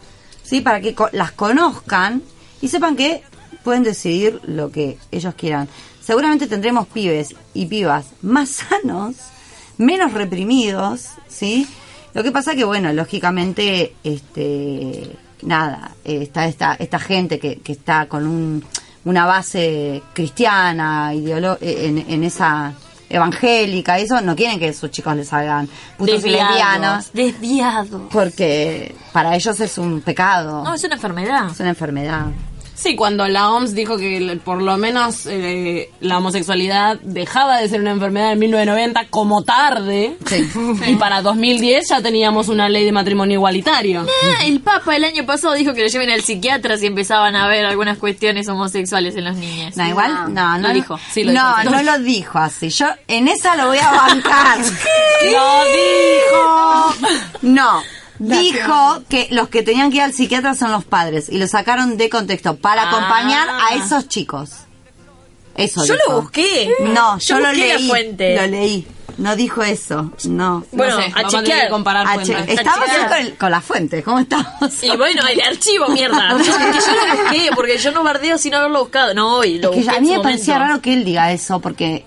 [0.43, 0.61] ¿sí?
[0.61, 2.21] Para que co- las conozcan
[2.61, 3.23] y sepan que
[3.63, 5.67] pueden decidir lo que ellos quieran.
[6.03, 9.15] Seguramente tendremos pibes y pibas más sanos,
[9.77, 11.67] menos reprimidos, ¿sí?
[12.13, 18.05] Lo que pasa que, bueno, lógicamente, este, nada, está esta, esta gente que, que está
[18.07, 18.63] con un,
[19.05, 22.73] una base cristiana, ideolo- eh, en, en esa
[23.09, 27.11] evangélica eso, no quieren que sus chicos les salgan putos y lesbianos.
[27.13, 28.01] Desviados.
[28.11, 30.63] Porque para ellos es un pecado.
[30.63, 31.49] No, es una enfermedad.
[31.51, 32.25] Es una enfermedad.
[32.83, 37.79] Sí, cuando la OMS dijo que por lo menos eh, la homosexualidad dejaba de ser
[37.79, 40.49] una enfermedad en 1990 como tarde, Sí.
[40.87, 44.05] y para 2010 ya teníamos una ley de matrimonio igualitario.
[44.43, 47.65] El Papa el año pasado dijo que lo lleven al psiquiatra si empezaban a ver
[47.65, 49.77] algunas cuestiones homosexuales en los niños.
[49.77, 50.99] No, igual, no, no lo dijo.
[51.11, 51.43] Sí, lo dijo.
[51.63, 52.67] no, no lo dijo así.
[52.69, 54.57] Yo en esa lo voy a bancar.
[55.31, 56.95] ¡Lo dijo!
[57.43, 57.81] No.
[58.27, 61.97] Dijo que los que tenían que ir al psiquiatra son los padres y lo sacaron
[61.97, 62.89] de contexto para Ah.
[62.89, 64.51] acompañar a esos chicos.
[65.55, 66.11] Eso Yo dijo.
[66.13, 66.69] lo busqué.
[66.93, 67.83] No, yo, lo leí.
[67.83, 68.35] la fuente.
[68.35, 68.87] Lo leí.
[69.17, 70.11] No dijo eso.
[70.23, 70.65] No.
[70.71, 71.61] Bueno, no sé, a a chequear.
[71.65, 72.45] que comparar fuentes.
[72.47, 73.07] che, estamos chequear.
[73.09, 74.01] con, el- con la fuente.
[74.01, 74.83] ¿Cómo estamos?
[74.83, 76.29] Y bueno, el archivo, mierda.
[76.37, 79.13] Yo, que yo lo busqué, porque yo no bardeo sin haberlo buscado.
[79.13, 81.59] No, hoy lo Es que busqué a mí me parecía raro que él diga eso
[81.59, 82.05] porque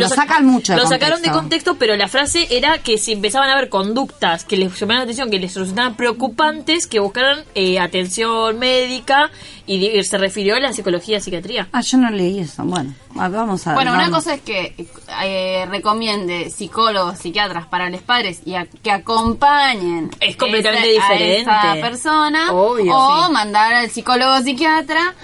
[0.00, 1.76] lo, sac- sacan mucho de Lo sacaron de contexto.
[1.76, 5.30] pero la frase era que si empezaban a ver conductas que les llamaban la atención,
[5.30, 9.30] que les resultaban preocupantes, que buscaran eh, atención médica
[9.66, 11.68] y se refirió a la psicología y psiquiatría.
[11.72, 12.64] Ah, yo no leí eso.
[12.64, 13.76] Bueno, vamos a ver.
[13.76, 14.74] Bueno, una cosa es que
[15.22, 21.50] eh, recomiende psicólogos, psiquiatras para los padres y a- que acompañen Es completamente diferente.
[21.50, 23.32] a esa persona Obvio, o sí.
[23.32, 25.14] mandar al psicólogo o psiquiatra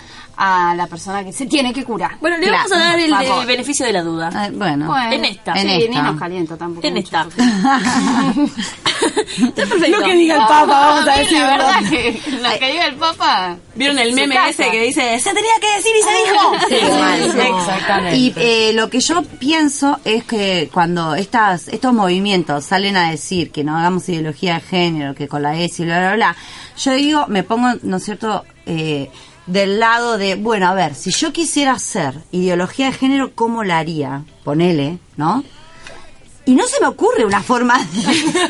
[0.42, 2.12] a la persona que se tiene que curar.
[2.18, 4.30] Bueno, le Claro, vamos a dar el, beneficio de la duda.
[4.34, 4.86] Ah, bueno.
[4.86, 5.52] Bueno, en esta.
[5.52, 5.90] En sí, esta.
[5.90, 6.86] ni nos caliento tampoco.
[6.86, 7.26] en esta.
[9.30, 9.98] Está perfecto.
[9.98, 11.38] Lo que diga el Papa, vamos a mí decir.
[11.40, 13.56] La verdad que lo que diga el Papa.
[13.74, 14.48] ¿Vieron el meme casa.
[14.48, 16.54] ese que dice, se tenía que decir y se dijo?
[16.68, 17.38] Sí, mal, sí.
[17.58, 18.16] Exactamente.
[18.16, 23.50] Y eh, lo que yo pienso es que cuando estas estos movimientos salen a decir
[23.50, 26.36] que no hagamos ideología de género, que con la ESI, bla, bla, bla,
[26.78, 29.10] yo digo, me pongo, ¿no es cierto?, eh,
[29.50, 33.78] del lado de, bueno, a ver, si yo quisiera hacer ideología de género, ¿cómo la
[33.78, 34.24] haría?
[34.44, 35.44] Ponele, ¿no?
[36.44, 37.78] Y no se me ocurre una forma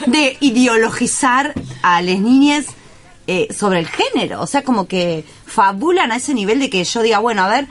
[0.07, 2.67] de, de ideologizar a las niñas
[3.27, 4.41] eh, sobre el género.
[4.41, 7.69] O sea, como que fabulan a ese nivel de que yo diga, bueno, a ver,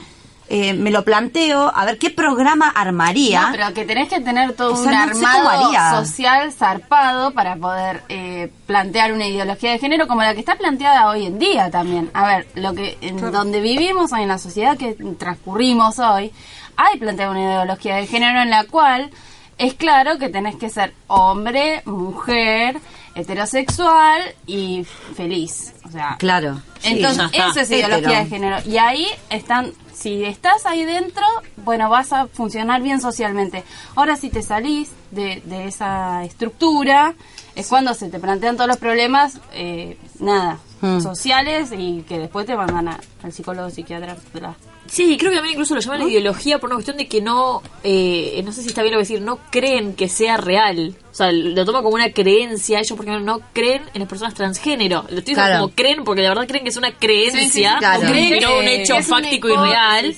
[0.51, 3.41] eh, me lo planteo, a ver qué programa armaría.
[3.41, 7.55] No, pero que tenés que tener todo O sea, un no armado social zarpado para
[7.55, 11.69] poder eh, plantear una ideología de género como la que está planteada hoy en día
[11.69, 12.09] también.
[12.13, 16.31] A ver, lo que en donde vivimos hoy, en la sociedad que transcurrimos hoy,
[16.77, 19.11] hay planteada una ideología de género en la cual
[19.59, 22.77] es claro que tenés que ser hombre, mujer,
[23.13, 24.85] heterosexual y
[25.15, 25.73] feliz.
[25.85, 26.61] O sea, Claro.
[26.79, 26.89] sí.
[26.93, 27.49] entonces, está.
[27.49, 28.23] eso es ideología Hetero.
[28.23, 28.57] de género.
[28.65, 31.23] Y ahí están, si estás ahí dentro,
[31.57, 33.63] bueno, vas a funcionar bien socialmente.
[33.95, 37.13] Ahora, si te salís de, de esa estructura,
[37.55, 41.01] es cuando se te plantean todos los problemas, eh, nada, Mm.
[41.01, 44.15] sociales y que después te mandan a- al psicólogo psiquiatra.
[44.33, 44.55] bla.
[44.89, 48.41] Sí, creo que también incluso lo llaman ideología por una cuestión de que no, eh,
[48.43, 50.95] no sé si está bien lo que decir, no creen que sea real.
[51.11, 54.33] O sea, lo toman como una creencia ellos porque no, no creen en las personas
[54.33, 55.03] transgénero.
[55.09, 55.61] Lo estoy diciendo Claro.
[55.63, 58.03] como creen porque la verdad creen que es una creencia, Sí, sí, sí, claro.
[58.03, 60.15] no creen que no un hecho fáctico y real.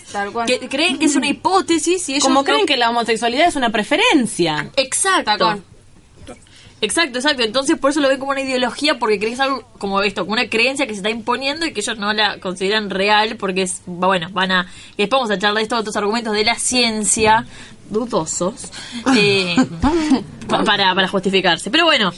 [0.47, 3.55] Que creen que es una hipótesis y ellos Como no- creen que la homosexualidad es
[3.55, 4.69] una preferencia.
[4.77, 5.61] Exacto.
[6.81, 7.43] Exacto, exacto.
[7.43, 10.21] Entonces por eso lo ven como una ideología, porque creen que es algo como esto,
[10.25, 13.61] como una creencia que se está imponiendo y que ellos no la consideran real, porque
[13.63, 14.67] es, bueno, van a...
[14.97, 17.45] Y después vamos a charlar de estos otros argumentos de la ciencia,
[17.89, 18.71] dudosos,
[19.15, 19.55] eh,
[20.47, 21.69] pa- para, para justificarse.
[21.69, 22.11] Pero bueno,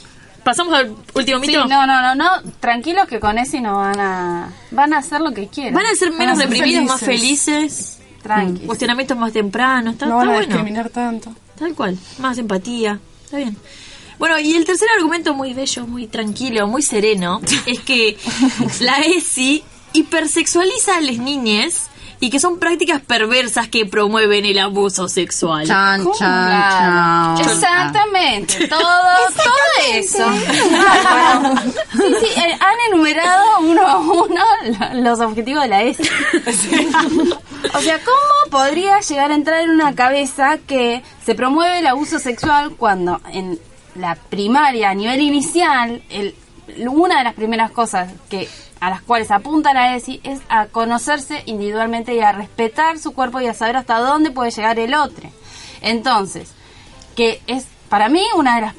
[0.44, 1.66] pasamos al último Sí, mito.
[1.66, 5.32] no, no, no, no, tranquilos que con ese no van a, van a hacer lo
[5.32, 5.74] que quieran.
[5.74, 8.64] Van a ser menos ser reprimidos, más felices, Tranqui.
[8.66, 10.54] cuestionamientos más tempranos, está, No van está a bueno.
[10.54, 11.34] discriminar tanto.
[11.58, 13.56] Tal cual, más empatía, está bien.
[14.18, 18.16] Bueno, y el tercer argumento muy bello, muy tranquilo, muy sereno, es que
[18.80, 21.88] la ESI hipersexualiza a las niñas
[22.20, 25.66] y que son prácticas perversas que promueven el abuso sexual.
[25.66, 27.50] Chan, chan, chan.
[27.50, 29.52] Exactamente, todo, todo
[29.92, 30.24] eso.
[31.92, 34.42] sí, sí, eh, han enumerado uno a uno
[34.94, 36.02] lo- los objetivos de la ESI.
[37.74, 42.18] O sea, ¿cómo podría llegar a entrar en una cabeza que se promueve el abuso
[42.18, 43.58] sexual cuando en
[43.94, 46.34] la primaria, a nivel inicial, el,
[46.88, 48.48] una de las primeras cosas que
[48.80, 53.40] a las cuales apunta la ESI es a conocerse individualmente y a respetar su cuerpo
[53.40, 55.30] y a saber hasta dónde puede llegar el otro.
[55.80, 56.52] Entonces,
[57.16, 58.74] que es para mí una de las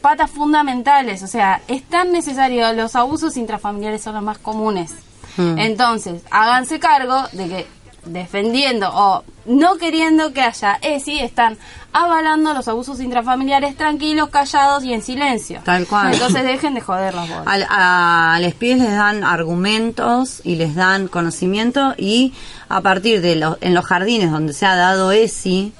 [0.00, 4.94] patas fundamentales, o sea, es tan necesario, los abusos intrafamiliares son los más comunes.
[5.38, 7.66] Entonces, háganse cargo de que
[8.04, 11.56] defendiendo o no queriendo que haya ESI, están
[11.92, 15.60] avalando los abusos intrafamiliares tranquilos, callados y en silencio.
[15.64, 16.12] Tal cual.
[16.14, 17.46] Entonces dejen de joder las bolas.
[17.46, 22.32] Al- a, los pibes les dan argumentos y les dan conocimiento y
[22.68, 25.72] a partir de los, en los jardines donde se ha dado ESI,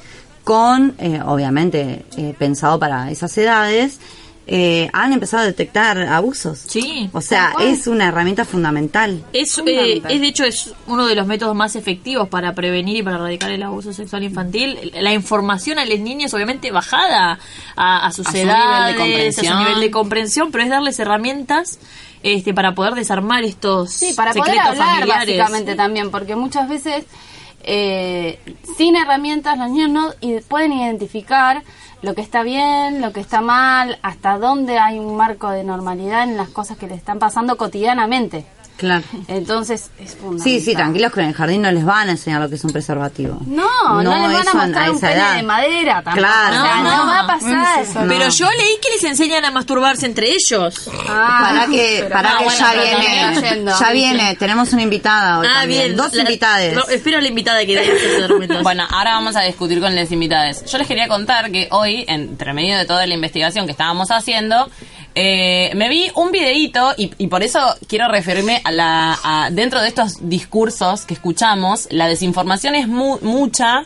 [0.44, 4.00] con, eh, obviamente, eh, pensado para esas edades,
[4.46, 6.58] eh, han empezado a detectar abusos.
[6.66, 7.08] Sí.
[7.12, 9.22] O sea, es una herramienta fundamental.
[9.32, 13.02] Es, eh, es de hecho es uno de los métodos más efectivos para prevenir y
[13.02, 14.92] para erradicar el abuso sexual infantil.
[15.00, 17.38] La información a los niños, obviamente, bajada
[17.76, 20.70] a, a sus A su nivel de edades, a su nivel de comprensión, pero es
[20.70, 21.78] darles herramientas
[22.24, 25.38] este, para poder desarmar estos Sí, para poder secretos hablar familiares.
[25.38, 27.04] básicamente también, porque muchas veces
[27.64, 28.38] eh,
[28.76, 30.12] sin herramientas los niños no
[30.48, 31.62] pueden identificar
[32.02, 36.24] lo que está bien, lo que está mal, hasta dónde hay un marco de normalidad
[36.24, 38.44] en las cosas que le están pasando cotidianamente.
[38.82, 39.04] Claro.
[39.28, 40.44] Entonces es fundamental.
[40.44, 42.64] Sí, sí, tranquilos que en el jardín no les van a enseñar lo que es
[42.64, 43.38] un preservativo.
[43.46, 45.36] No, no, les van a mostrar un esa pene edad.
[45.36, 46.16] de madera tampoco.
[46.18, 46.56] Claro.
[46.60, 47.06] O sea, No, no, no.
[47.12, 48.00] va a pasar eso.
[48.08, 50.90] Pero yo leí que les enseñan a masturbarse entre ellos.
[51.08, 55.46] Ah, para que, para no, que bueno, ya viene, ya viene, tenemos una invitada hoy
[55.48, 55.96] Ah, también, bien.
[55.96, 56.72] dos La- invitadas.
[56.74, 58.42] no, espero a la invitada que dé.
[58.62, 60.64] Bueno, ahora vamos a discutir con las invitadas.
[60.70, 64.68] Yo les quería contar que hoy, entre medio de toda la investigación que estábamos haciendo,
[65.14, 69.80] eh, me vi un videíto y, y por eso quiero referirme a la a- dentro
[69.80, 73.84] de estos discursos que escuchamos, la desinformación es mu- mucha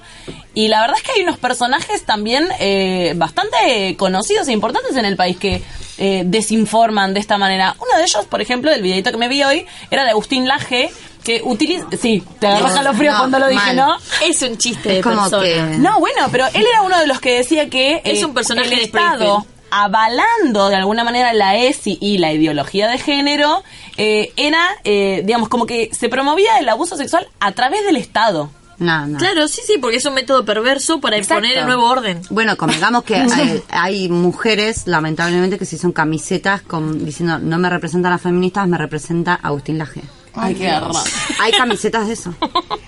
[0.54, 5.04] y la verdad es que hay unos personajes también eh, bastante conocidos e importantes en
[5.04, 5.62] el país que
[5.98, 7.74] eh, desinforman de esta manera.
[7.78, 10.90] Uno de ellos, por ejemplo, del videito que me vi hoy, era de Agustín Laje,
[11.24, 11.86] que utiliza...
[12.00, 13.76] Sí, te agarras No, calofrío no, cuando lo dije, mal.
[13.76, 13.96] ¿no?
[14.24, 15.42] es un chiste de Es como persona.
[15.42, 18.34] que- No, bueno, pero él era uno de los que decía que Es eh, un
[18.34, 19.55] personaje el de Estado Springfield.
[19.70, 23.62] Avalando de alguna manera la ESI y la ideología de género
[23.96, 28.50] eh, era, eh, digamos, como que se promovía el abuso sexual a través del Estado.
[28.78, 29.18] No, no.
[29.18, 31.44] Claro, sí, sí, porque es un método perverso para Exacto.
[31.44, 32.20] imponer el nuevo orden.
[32.28, 37.70] Bueno, convengamos que hay, hay mujeres, lamentablemente, que se hicieron camisetas con, diciendo no me
[37.70, 40.02] representan las feministas, me representa Agustín Laje.
[40.34, 40.70] Ay, qué.
[41.40, 42.34] Hay camisetas de eso.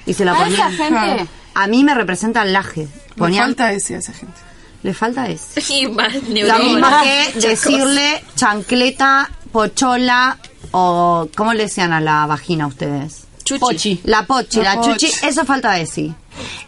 [0.05, 0.73] Y se la A esa ponían.
[0.73, 2.83] gente A mí me representa Laje.
[2.83, 4.35] Me Ponían, falta ese a esa gente.
[4.83, 5.61] Le falta ese.
[5.75, 6.63] Y más Lo neuronas.
[6.63, 10.39] mismo que decirle chancleta, pochola
[10.73, 13.25] o ¿cómo le decían a la vagina ustedes?
[13.45, 13.59] Chuchi.
[13.61, 14.01] Pochi.
[14.05, 16.13] La pochi, la, La chuchi, eso falta decir.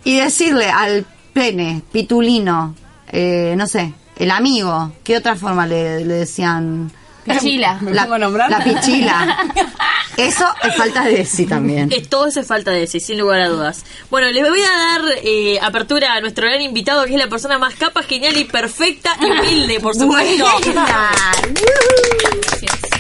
[0.05, 2.75] Y decirle al pene, pitulino,
[3.13, 6.91] eh, no sé, el amigo, ¿qué otra forma le, le decían?
[7.25, 7.79] Pichila.
[7.81, 8.51] Me La, pongo a nombrar.
[8.51, 9.39] la pichila.
[10.17, 11.91] Eso es falta de decir también.
[11.93, 13.85] Es todo eso es falta de decir, sin lugar a dudas.
[14.11, 17.59] Bueno, le voy a dar eh, apertura a nuestro gran invitado, que es la persona
[17.59, 20.45] más capa, genial y perfecta y humilde, por supuesto.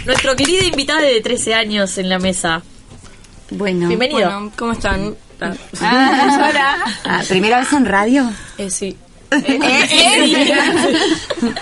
[0.07, 2.63] Nuestro querido invitado de 13 años en la mesa.
[3.51, 4.31] Bueno, Bienvenido.
[4.31, 5.15] Bueno, ¿cómo están?
[5.41, 5.53] Ah,
[7.05, 8.31] Ah, ¿primera vez en radio?
[8.59, 8.97] eh, sí.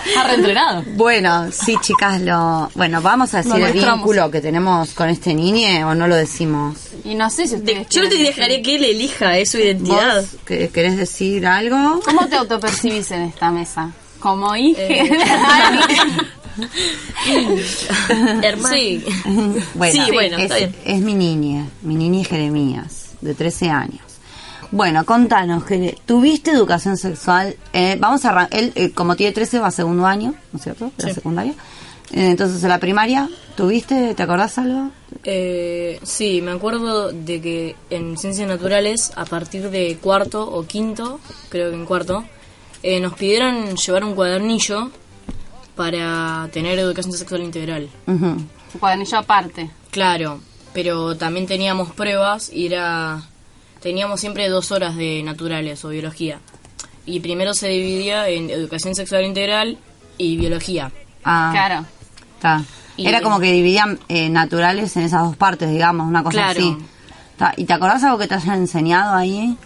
[0.05, 0.83] Está reentrenado.
[0.95, 2.69] Bueno, sí, chicas, lo.
[2.75, 3.97] Bueno, vamos a decir el mostramos.
[3.99, 6.77] vínculo que tenemos con este niño o no lo decimos.
[7.03, 9.57] Y no sé si ustedes yo no te quieren dejaré que él elija, es su
[9.59, 10.21] identidad.
[10.21, 11.99] ¿Vos que- querés decir algo?
[12.03, 13.91] ¿Cómo te autopercibís en esta mesa?
[14.19, 14.81] ¿Como hija?
[18.43, 18.75] Hermano.
[18.75, 19.03] Sí.
[19.75, 20.75] Bueno, Sí, bueno, es, está bien.
[20.85, 24.01] es mi niña, mi niña Jeremías, de 13 años.
[24.71, 27.55] Bueno, contanos, Jere, ¿tuviste educación sexual?
[27.73, 30.63] Eh, vamos a arran- él, eh, como tiene 13, va a segundo año, ¿no es
[30.63, 30.91] cierto?
[30.97, 31.53] De la secundaria.
[32.11, 34.13] Eh, entonces, en la primaria, ¿tuviste?
[34.13, 34.91] ¿Te acordás algo?
[35.23, 41.19] Eh, sí, me acuerdo de que en ciencias naturales, a partir de cuarto o quinto,
[41.49, 42.23] creo que en cuarto,
[42.83, 44.91] eh, nos pidieron llevar un cuadernillo
[45.75, 47.89] para tener educación sexual integral.
[48.05, 48.47] Un
[48.79, 49.71] cuadernillo aparte.
[49.89, 50.41] Claro,
[50.73, 53.23] pero también teníamos pruebas y era
[53.81, 56.39] teníamos siempre dos horas de naturales o biología.
[57.05, 59.77] Y primero se dividía en educación sexual integral
[60.17, 60.91] y biología.
[61.23, 61.85] Ah, Claro.
[62.35, 62.63] está.
[62.97, 66.59] Y- Era como que dividían eh, naturales en esas dos partes, digamos, una cosa Claro.
[66.59, 66.77] así.
[67.37, 69.57] Ta, ¿Y te acordás algo que te hayan enseñado ahí?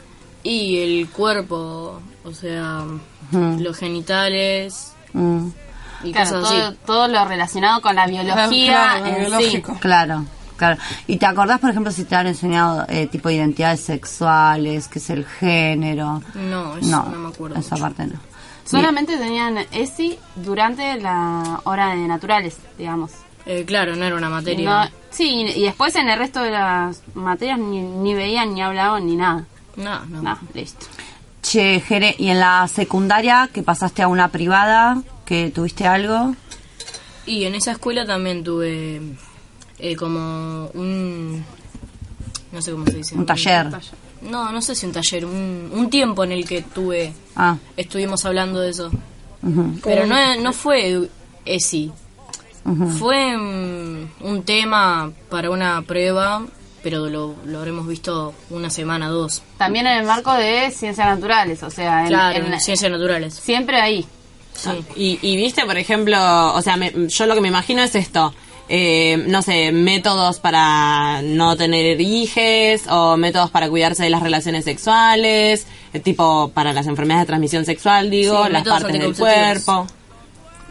[0.43, 2.83] Y el cuerpo, o sea,
[3.31, 5.47] los genitales Mm,
[6.03, 6.77] y Claro, cosas todo, así.
[6.85, 8.47] todo lo relacionado con la biología
[8.99, 9.19] Claro, en sí.
[9.21, 9.77] biológico.
[9.79, 10.25] claro,
[10.75, 10.81] claro.
[11.07, 15.09] ¿Y te acordás, por ejemplo, si te han enseñado eh, tipo identidades sexuales, qué es
[15.09, 16.21] el género?
[16.35, 17.59] No, eso no, no, me acuerdo.
[17.59, 17.83] esa mucho.
[17.83, 18.19] parte no.
[18.65, 23.11] Solamente tenían ESI durante la hora de naturales, digamos.
[23.45, 24.85] Eh, claro, no era una materia.
[24.85, 28.61] No- sí, y y después en el resto de las materias ni, ni veían, ni
[28.61, 29.43] hablaban, ni nada.
[29.75, 30.21] No, no.
[30.21, 30.85] No, listo.
[31.41, 36.33] Che, Jere, ¿y en la secundaria que pasaste a una privada, que tuviste algo?
[37.25, 39.01] Y en esa escuela también tuve
[39.79, 41.43] eh, como un...
[42.51, 43.15] No sé cómo se dice.
[43.15, 43.67] Un taller.
[44.21, 48.23] No, no sé si un taller, un, un tiempo en el que tuve, Ah, estuvimos
[48.25, 48.91] hablando de eso.
[49.83, 51.09] Pero no, no fue
[51.45, 51.91] ESI,
[52.63, 52.87] ujú.
[52.91, 56.45] fue mm, un tema para una prueba
[56.81, 59.41] pero lo, lo habremos visto una semana, dos.
[59.57, 63.33] También en el marco de ciencias naturales, o sea, en, Claro, en- en ciencias naturales.
[63.35, 64.05] siempre ahí.
[64.53, 64.69] Sí.
[64.97, 66.17] Y, y viste, por ejemplo,
[66.53, 68.33] o sea, me- yo lo que me imagino es esto.
[68.69, 74.63] Eh, no sé, métodos para no tener hijes o métodos para cuidarse de las relaciones
[74.63, 79.87] sexuales, eh, tipo para las enfermedades de transmisión sexual, digo, Sí, las partes del cuerpo.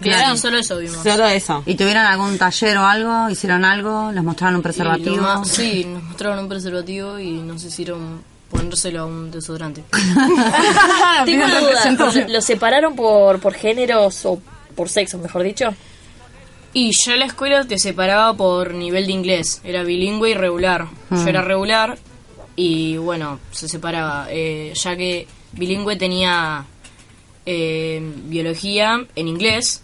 [0.00, 0.96] Claro, solo eso vimos.
[1.00, 1.62] Solo eso.
[1.64, 3.30] ¿Y tuvieron algún taller o algo?
[3.30, 4.10] ¿Hicieron algo?
[4.10, 5.18] ¿Les mostraron un preservativo?
[5.22, 9.84] más- sí, nos mostraron un preservativo y nos hicieron ponérselo a un desodorante.
[11.24, 12.26] Tengo una duda.
[12.28, 14.40] ¿Lo separaron por, por géneros o
[14.74, 15.72] por sexo, mejor dicho?
[16.74, 19.60] Y yo en la escuela te separaba por nivel de inglés.
[19.64, 20.86] Era bilingüe y regular.
[21.10, 21.98] Yo era regular
[22.56, 24.26] y bueno, se separaba.
[24.30, 26.64] eh, ya que bilingüe tenía
[27.44, 29.82] eh, biología en inglés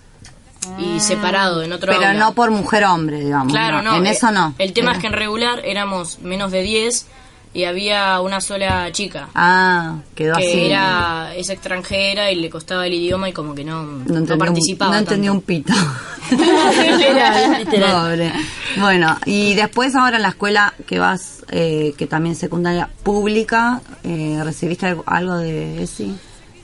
[0.79, 2.19] y separado en otro Pero aula.
[2.19, 3.53] no por mujer-hombre, digamos.
[3.53, 3.97] Claro, no.
[3.97, 4.55] En eh, eso no.
[4.59, 7.07] El tema es que en regular éramos menos de 10
[7.55, 9.29] y había una sola chica.
[9.35, 10.67] Ah, quedó que así.
[10.67, 14.33] era es extranjera y le costaba el idioma y como que no, no, no entendí,
[14.33, 15.39] un, participaba no entendí tanto.
[15.39, 15.73] un pito.
[16.31, 18.11] Literal, literal.
[18.11, 18.33] Pobre.
[18.77, 23.81] Bueno, y después ahora en la escuela que vas, eh, que también es secundaria pública,
[24.05, 26.15] eh, ¿recibiste algo, de ESI?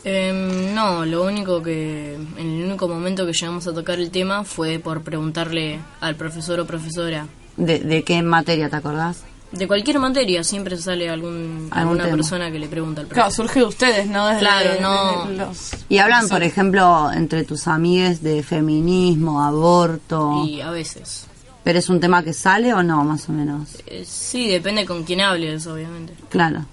[0.05, 4.45] Em, no, lo único que en el único momento que llegamos a tocar el tema
[4.45, 9.25] fue por preguntarle al profesor o profesora ¿De, de qué materia te acordás?
[9.57, 12.17] De cualquier materia siempre sale algún, alguna tema.
[12.17, 13.47] persona que le pregunta al Claro, profesor.
[13.47, 14.27] surge de ustedes, ¿no?
[14.27, 15.31] Desde- Claro, no.
[15.31, 20.45] los- Y hablan, por ejemplo, entre tus amigues de feminismo, aborto.
[20.47, 21.27] Y a veces.
[21.63, 23.69] ¿Pero es un tema que sale o no, más o menos?
[23.87, 26.13] Eh, sí, depende con quién hables, obviamente.
[26.29, 26.67] Claro.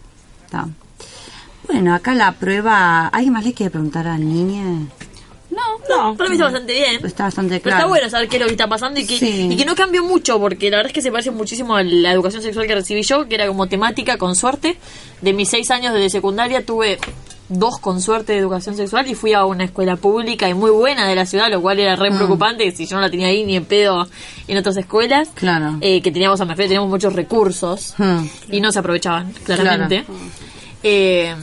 [0.45, 0.67] Está.
[1.67, 3.07] Bueno, acá la prueba...
[3.07, 4.87] ¿Alguien más le quiere preguntar al niño?
[5.51, 7.05] No, para mí está bastante bien.
[7.05, 7.77] Está bastante Pero claro.
[7.79, 9.49] está bueno saber qué es lo que está pasando y que, Sí.
[9.51, 12.11] y que no cambió mucho, porque la verdad es que se parece muchísimo a la
[12.13, 14.77] educación sexual que recibí yo, que era como temática con suerte.
[15.21, 16.97] De mis seis años de secundaria tuve
[17.49, 21.05] dos con suerte de educación sexual y fui a una escuela pública y muy buena
[21.05, 23.57] de la ciudad, lo cual era re preocupante si yo no la tenía ahí ni
[23.57, 24.07] en pedo
[24.47, 25.27] en otras escuelas.
[25.35, 25.77] Claro.
[25.81, 28.25] Eh, que teníamos, a me refiero, teníamos muchos recursos Hmm.
[28.51, 30.05] y no se aprovechaban, claramente.
[30.81, 31.35] Eh,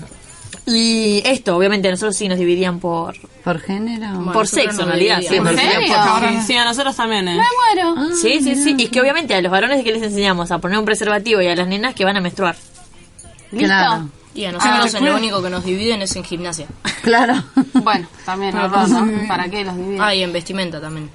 [0.69, 4.13] y esto, obviamente, nosotros sí nos dividían por, ¿Por género?
[4.15, 5.21] Bueno, por sexo, en realidad.
[5.27, 5.95] Sí, ¿En porque- serio?
[6.29, 7.41] Sí, sí, a nosotros también, ¿eh?
[7.75, 8.75] Bueno, Sí, sí, sí.
[8.79, 11.47] Y es que obviamente a los varones que les enseñamos a poner un preservativo y
[11.49, 12.57] a las nenas que van a menstruar.
[13.57, 14.09] Claro.
[14.35, 16.67] Y a nosotros Ah, en lo único que nos dividen es en gimnasia.
[17.03, 17.43] Claro.
[17.73, 18.55] bueno, también.
[19.27, 20.01] ¿Para qué los dividen?
[20.01, 21.11] Ah, y en vestimenta también.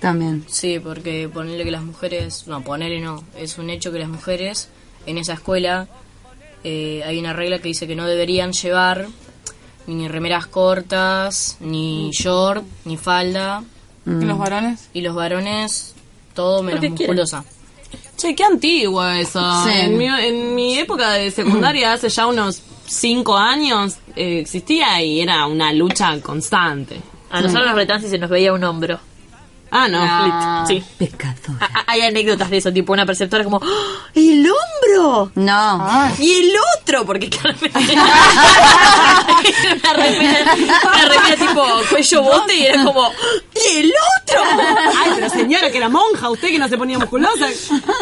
[0.00, 0.44] También.
[0.48, 4.70] Sí, porque ponerle que las mujeres, no, ponerle no, es un hecho que las mujeres
[5.06, 5.88] en esa escuela
[6.64, 9.06] eh, hay una regla que dice que no deberían llevar
[9.86, 13.64] ni remeras cortas, ni short, ni falda,
[14.04, 14.88] ¿Y los varones?
[14.92, 15.94] y los varones
[16.34, 17.44] todo menos musculosa.
[18.16, 19.40] Che, qué antiguo eso.
[19.64, 19.70] Sí.
[19.74, 25.20] En, mi, en mi época de secundaria, hace ya unos cinco años, eh, existía y
[25.20, 27.00] era una lucha constante.
[27.30, 28.98] A nosotros nos retan si se nos veía un hombro.
[29.70, 29.98] Ah, no.
[30.02, 30.64] Ah.
[30.66, 30.82] Sí.
[30.98, 31.56] Pecador.
[31.60, 34.08] A- a- Hay anécdotas de eso, tipo una perceptora como ¡Ah!
[34.14, 35.32] ¡El hombro!
[35.34, 36.10] No.
[36.18, 37.70] Y el otro, porque claramente
[39.72, 40.54] una remera,
[40.84, 43.10] una remera tipo cuello bote y era como
[43.54, 44.40] ¡Y el otro!
[44.98, 47.46] Ay, pero señora, que era monja, usted que no se ponía musculosa.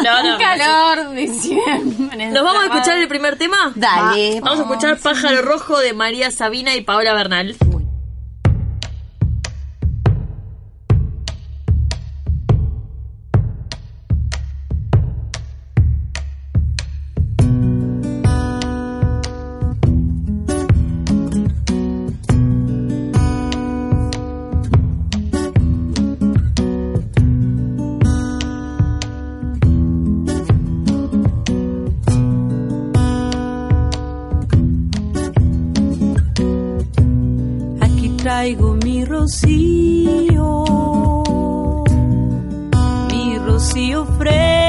[0.03, 0.33] No, no.
[0.33, 2.27] Un calor, diciembre.
[2.27, 3.71] ¿Nos vamos a escuchar el primer tema?
[3.75, 4.39] Dale.
[4.41, 7.55] Vamos a escuchar Pájaro Rojo de María Sabina y Paola Bernal.
[39.27, 40.63] Rocío,
[43.11, 44.66] mi rocío fresco,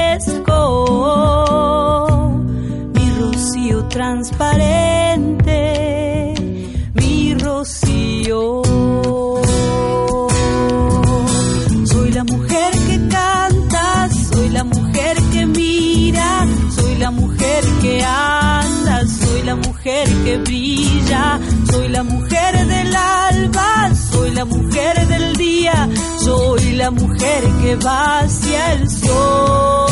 [26.17, 29.89] soy la mujer que va hacia el sol.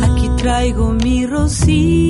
[0.00, 2.07] Aquí traigo mi rocío,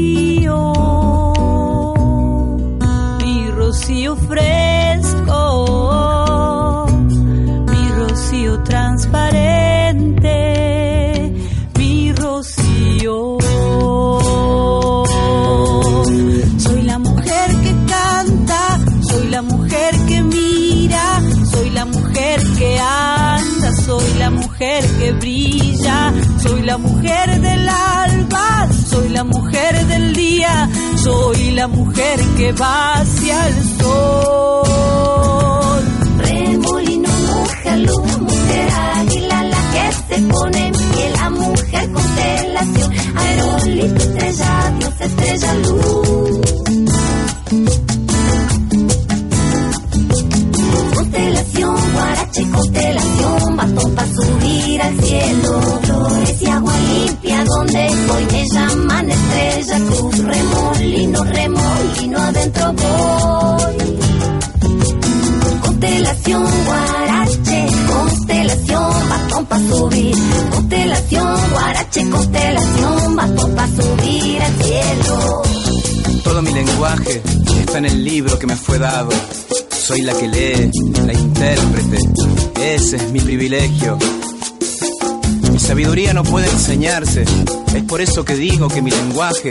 [28.98, 35.84] soy la mujer del día, soy la mujer que va hacia el sol.
[36.18, 44.02] Remolino, mujer, luz, mujer, águila, la que se pone en pie, la mujer constelación, aerolito,
[44.02, 46.40] estrella, Dios, estrella, luz.
[50.94, 55.77] Constelación, guarache, constelación, batón para subir al cielo.
[57.08, 63.98] Limpia, donde voy me llaman estrella, cruz, remolino, remolino, adentro voy.
[65.62, 70.16] Constelación, guarache, constelación, batón para subir.
[70.50, 75.42] Constelación, guarache, constelación, batón para subir al cielo.
[76.24, 77.22] Todo mi lenguaje
[77.60, 79.10] está en el libro que me fue dado.
[79.70, 80.70] Soy la que lee,
[81.06, 81.98] la intérprete.
[82.60, 83.98] Ese es mi privilegio.
[85.68, 87.26] Sabiduría no puede enseñarse.
[87.74, 89.50] Es por eso que digo que mi lenguaje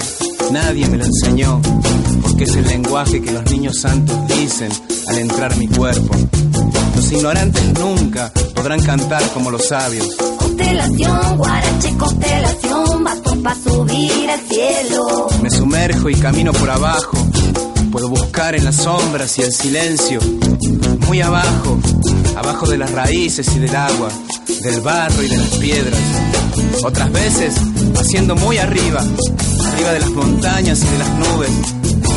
[0.52, 1.62] nadie me lo enseñó.
[2.24, 4.72] Porque es el lenguaje que los niños santos dicen
[5.10, 6.16] al entrar mi cuerpo.
[6.96, 10.08] Los ignorantes nunca podrán cantar como los sabios.
[10.40, 15.28] Constelación, guarache, constelación, batón para subir al cielo.
[15.44, 17.16] Me sumerjo y camino por abajo.
[17.92, 20.20] Puedo buscar en las sombras y el silencio.
[21.06, 21.78] Muy abajo,
[22.36, 24.10] abajo de las raíces y del agua,
[24.68, 26.00] del barro y de las piedras.
[26.84, 27.56] Otras veces,
[27.98, 29.00] haciendo muy arriba,
[29.72, 31.50] arriba de las montañas y de las nubes.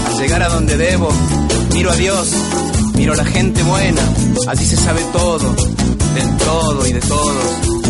[0.07, 1.11] Al llegar a donde debo,
[1.73, 2.29] miro a Dios,
[2.95, 4.03] miro a la gente buena.
[4.49, 5.55] Allí se sabe todo,
[6.15, 7.45] del todo y de todos,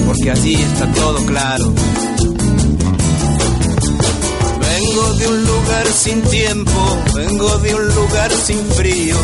[0.06, 1.72] porque allí está todo claro.
[4.90, 9.16] Vengo de un lugar sin tiempo, vengo de un lugar sin frío,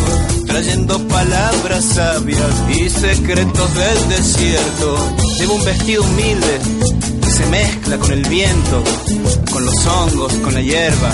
[0.46, 5.16] trayendo palabras sabias y secretos del desierto.
[5.40, 6.60] Llevo un vestido humilde
[7.20, 8.84] que se mezcla con el viento,
[9.52, 11.10] con los hongos, con la hierba.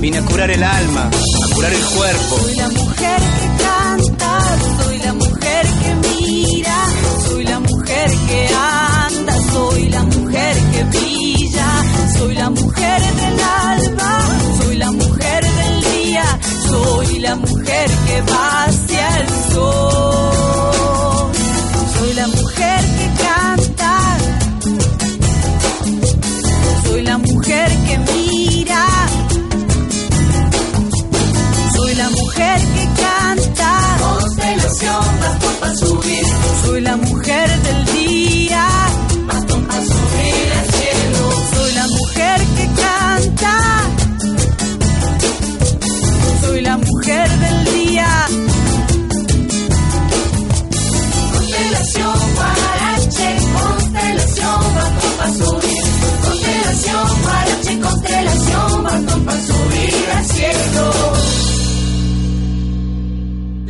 [0.00, 2.38] Vine a curar el alma, a curar el cuerpo.
[2.38, 6.76] Soy la mujer que canta, soy la mujer que mira,
[7.28, 11.43] soy la mujer que anda, soy la mujer que brilla,
[12.18, 14.20] soy la mujer del alba,
[14.62, 16.24] soy la mujer del día,
[16.68, 21.32] soy la mujer que va hacia el sol.
[21.98, 24.16] Soy la mujer que canta,
[26.84, 28.86] soy la mujer que mira.
[31.76, 33.70] Soy la mujer que canta.
[34.00, 36.26] Constelación, batón para subir.
[36.64, 38.03] Soy la mujer del día.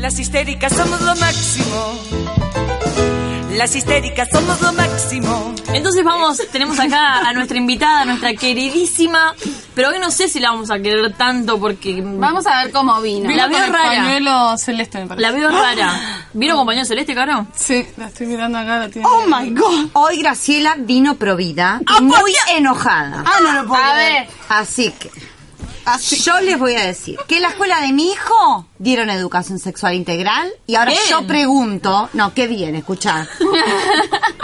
[0.05, 1.99] Las histéricas somos lo máximo.
[3.57, 5.55] Las histéricas somos lo máximo.
[5.73, 9.35] Entonces vamos, tenemos acá a nuestra invitada, a nuestra queridísima,
[9.75, 12.03] pero hoy no sé si la vamos a querer tanto porque...
[12.05, 13.31] Vamos a ver cómo vino.
[13.35, 13.89] La veo con el rara.
[14.03, 15.23] pañuelo celeste, me parece.
[15.23, 16.27] La veo rara.
[16.35, 17.47] ¿Vino con pañuelo celeste, Caro?
[17.57, 18.81] Sí, la estoy mirando acá.
[18.81, 19.87] La tiene Oh my god.
[19.95, 23.25] Hoy Graciela vino provida y muy enojada.
[23.25, 24.27] Ah, no lo puedo A creer.
[24.27, 25.11] ver, Así que
[26.25, 29.95] yo les voy a decir que en la escuela de mi hijo dieron educación sexual
[29.95, 31.03] integral y ahora Bien.
[31.11, 33.29] yo pregunto, no, qué bien, escuchar.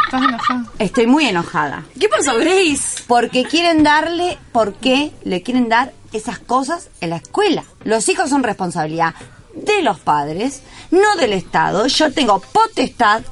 [0.05, 0.65] Estás enojada.
[0.79, 3.03] Estoy muy enojada ¿Qué pasó, Grace?
[3.07, 7.65] porque quieren darle, ¿por qué le quieren dar esas cosas en la escuela?
[7.85, 9.15] Los hijos son responsabilidad
[9.55, 11.87] de los padres, no del Estado.
[11.87, 13.23] Yo tengo potestad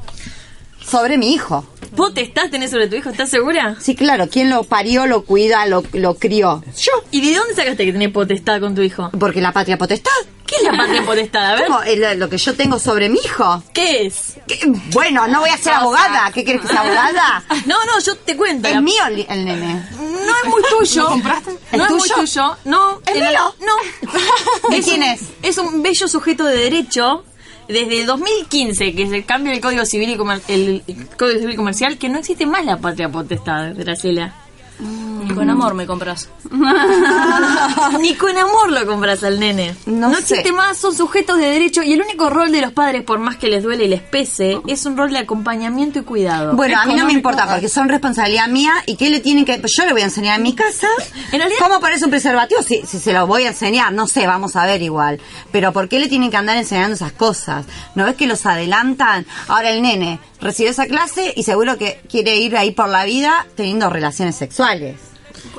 [0.85, 1.67] sobre mi hijo.
[1.99, 3.11] ¿Potestad tenés sobre tu hijo?
[3.11, 3.75] ¿Estás segura?
[3.81, 6.63] Sí, claro, ¿quién lo parió, lo cuida, lo, lo crió?
[6.79, 6.93] Yo.
[7.11, 9.11] ¿Y de dónde sacaste que tenés potestad con tu hijo?
[9.19, 10.13] Porque la patria potestad.
[10.47, 11.45] ¿Qué es la patria potestad?
[11.45, 11.67] A ver.
[11.67, 11.81] ¿Cómo?
[12.17, 13.65] Lo, que yo tengo sobre mi hijo.
[13.75, 14.37] ¿Qué es?
[14.47, 14.61] ¿Qué?
[14.93, 16.31] Bueno, no voy a ser abogada.
[16.33, 17.45] ¿Qué quieres que sea abogada?
[17.67, 18.69] No, no, yo te cuento.
[18.69, 19.75] Es La- mío el, el nene.
[19.99, 21.03] No es muy tuyo.
[21.03, 21.51] ¿Lo compraste?
[21.73, 22.57] No ¿Es es muy tuyo?
[22.65, 23.01] No.
[23.07, 23.55] ¿Es mío?
[23.61, 24.71] No.
[24.71, 25.21] ¿De quién un- es?
[25.43, 27.25] Es un bello sujeto de derecho
[27.69, 30.83] desde el 2015 que se cambia el Código Civil y comer- el,
[31.19, 34.35] Código Civil Comercial que no existe más la patria potestad, Graciela.
[34.81, 36.29] Ni con amor me compras.
[38.01, 39.75] Ni con amor lo compras al nene.
[39.87, 40.21] No No, sé.
[40.21, 43.37] existe más, son sujetos de derecho y el único rol de los padres, por más
[43.37, 46.55] que les duele y les pese, es un rol de acompañamiento y cuidado.
[46.55, 49.61] Bueno, a mí no me importa porque son responsabilidad mía y qué le tienen que...
[49.77, 50.89] Yo le voy a enseñar en mi casa
[51.33, 54.27] En realidad- cómo parece un preservativo si, si se lo voy a enseñar, no sé,
[54.27, 55.21] vamos a ver igual.
[55.53, 57.67] Pero ¿por qué le tienen que andar enseñando esas cosas?
[57.95, 59.27] ¿No ves que los adelantan?
[59.49, 63.47] Ahora el nene recibe esa clase y seguro que quiere ir ahí por la vida
[63.57, 64.68] teniendo relaciones sexuales.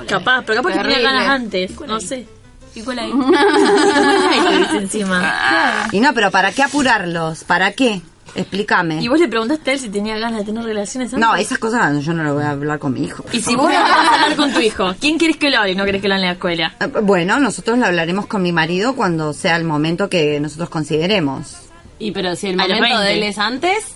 [0.08, 1.04] Capaz, pero capaz que tenía Terrible.
[1.04, 2.28] ganas antes, no sé.
[2.76, 3.12] Igual ahí.
[3.14, 5.88] Ay, te dice encima.
[5.92, 7.44] Y no, pero ¿para qué apurarlos?
[7.44, 8.02] ¿Para qué?
[8.36, 9.02] Explícame.
[9.02, 11.28] Y vos le preguntaste a él si tenía ganas de tener relaciones antes.
[11.28, 13.26] No, esas cosas yo no lo voy a hablar con mi hijo.
[13.32, 15.72] Y si vos lo vas a hablar con tu hijo, ¿quién querés que lo hable
[15.72, 16.76] y no querés que lo hable en la escuela?
[16.80, 21.58] Eh, Bueno, nosotros lo hablaremos con mi marido cuando sea el momento que nosotros consideremos.
[21.98, 23.14] Y pero si el momento de 20.
[23.14, 23.96] él es antes,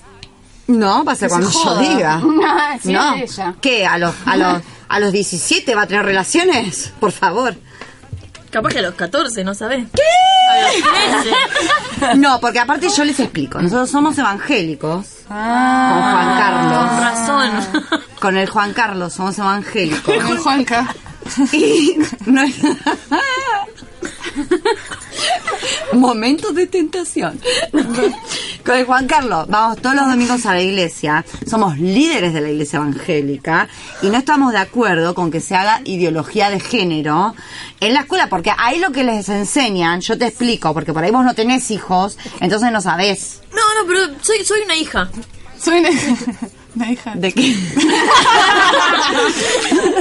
[0.66, 2.20] No, va a ser cuando yo diga.
[2.46, 3.14] Ah, sí, no.
[3.14, 3.54] es ella.
[3.62, 3.86] ¿Qué?
[3.86, 4.62] ¿A los, a, los,
[4.94, 6.94] ¿A los 17 va a tener relaciones?
[7.00, 7.56] Por favor.
[8.52, 9.88] Capaz que a los 14, ¿no sabés?
[9.92, 10.04] ¿Qué?
[10.52, 10.74] A los
[12.00, 12.16] 13.
[12.20, 13.60] No, porque aparte yo les explico.
[13.60, 15.08] Nosotros somos evangélicos.
[15.28, 17.02] Con Juan Con Carlos.
[17.02, 17.50] razón.
[18.20, 20.04] Con el Juan Carlos somos evangélicos.
[20.16, 20.94] Con el Juanca.
[21.52, 21.96] Y
[22.28, 22.54] no es-
[25.94, 27.40] Momentos de tentación.
[28.66, 32.50] Con el Juan Carlos, vamos todos los domingos a la iglesia, somos líderes de la
[32.50, 33.68] iglesia evangélica
[34.02, 37.36] y no estamos de acuerdo con que se haga ideología de género
[37.82, 41.12] en la escuela, porque ahí lo que les enseñan, yo te explico, porque por ahí
[41.12, 45.10] vos no tenés hijos, entonces no sabés No, no, pero soy, soy una hija.
[45.60, 46.16] Soy una hija.
[46.76, 47.56] de qué.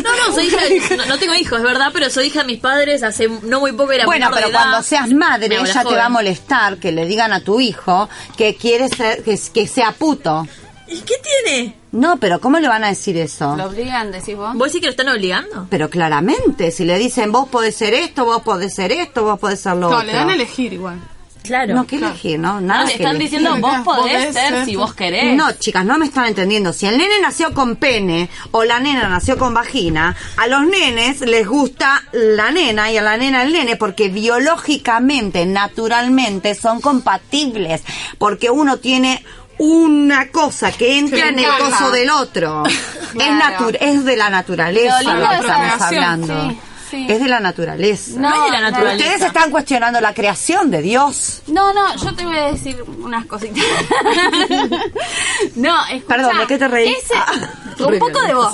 [0.02, 0.96] No, no, soy hija.
[0.96, 3.02] No, no tengo hijos, es verdad, pero soy hija de mis padres.
[3.02, 4.58] Hace no muy poco era Bueno, de pero edad.
[4.60, 8.56] cuando seas madre, ella te va a molestar que le digan a tu hijo que
[8.56, 10.46] quiere ser, que, que sea puto.
[10.88, 11.14] ¿Y qué
[11.44, 11.74] tiene?
[11.92, 13.56] No, pero ¿cómo le van a decir eso?
[13.56, 14.54] ¿Lo obligan, decís vos?
[14.54, 15.66] ¿Vos decís que lo están obligando?
[15.70, 19.60] Pero claramente, si le dicen vos podés ser esto, vos podés ser esto, vos podés
[19.60, 20.02] ser lo No, otro.
[20.04, 20.98] le dan a elegir igual.
[21.42, 21.74] Claro.
[21.74, 22.38] No, ¿qué elegir?
[22.38, 23.38] No, nada no, te que están elegir.
[23.40, 25.34] diciendo vos podés podés ser ser si vos querés.
[25.36, 26.72] No, chicas, no me están entendiendo.
[26.72, 31.20] Si el nene nació con pene o la nena nació con vagina, a los nenes
[31.22, 37.82] les gusta la nena y a la nena el nene porque biológicamente, naturalmente son compatibles.
[38.18, 39.24] Porque uno tiene
[39.58, 42.62] una cosa que entra en el coso del otro.
[43.12, 43.68] Es, Claro.
[43.68, 46.48] natu- es de la naturaleza Lo lo que estamos hablando.
[46.50, 46.58] sí,
[46.92, 47.06] sí.
[47.08, 48.20] Es de la naturaleza.
[48.20, 49.04] No es de la naturaleza.
[49.04, 51.42] Ustedes están cuestionando la creación de Dios.
[51.48, 53.64] No, no, yo te voy a decir unas cositas.
[55.56, 56.96] no, escucha, Perdón, ¿de qué te reís?
[56.98, 57.32] ese- Ah,
[57.86, 58.52] un poco de vos.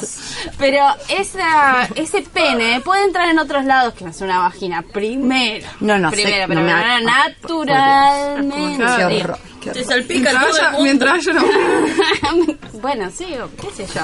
[0.59, 4.82] Pero esa, ese pene puede entrar en otros lados que no es una vagina.
[4.82, 5.66] Primero.
[5.80, 8.76] No, no sé, Primero, no pero me- primero, ah, naturalmente.
[8.76, 9.39] Qué horror.
[9.61, 9.84] qué Se horror.
[9.93, 10.82] salpica Mientras todo el mundo.
[10.84, 11.32] mientras haya
[12.32, 13.26] una- bueno, sí,
[13.61, 14.03] qué sé yo.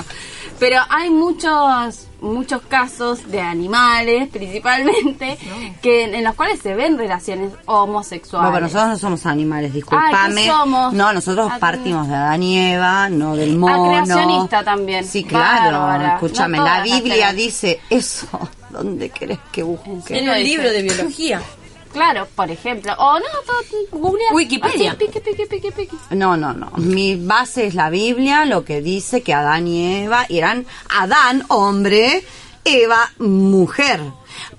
[0.59, 5.39] Pero hay muchos muchos casos de animales, principalmente,
[5.83, 8.51] que en los cuales se ven relaciones homosexuales.
[8.51, 10.43] Bueno, nosotros no somos animales, discúlpame.
[10.43, 10.93] ¿qué somos?
[10.93, 13.89] No, nosotros Ah, partimos de Adán y Eva, no del mono.
[14.05, 15.05] creacionista también.
[15.05, 15.81] Sí, claro.
[15.81, 16.15] Bárbara.
[16.15, 18.27] Escúchame, No la Biblia dice eso.
[18.71, 20.19] ¿Dónde querés que busque?
[20.19, 21.41] En el libro de biología.
[21.95, 22.93] Claro, por ejemplo.
[22.99, 24.35] O no, todo, googlear.
[24.35, 24.91] Wikipedia.
[24.91, 25.97] Así, piqui, piqui, piqui.
[26.11, 26.73] No, no, no.
[26.77, 32.25] Mi base es la Biblia, lo que dice que Adán y Eva eran Adán, hombre,
[32.65, 34.01] Eva, mujer.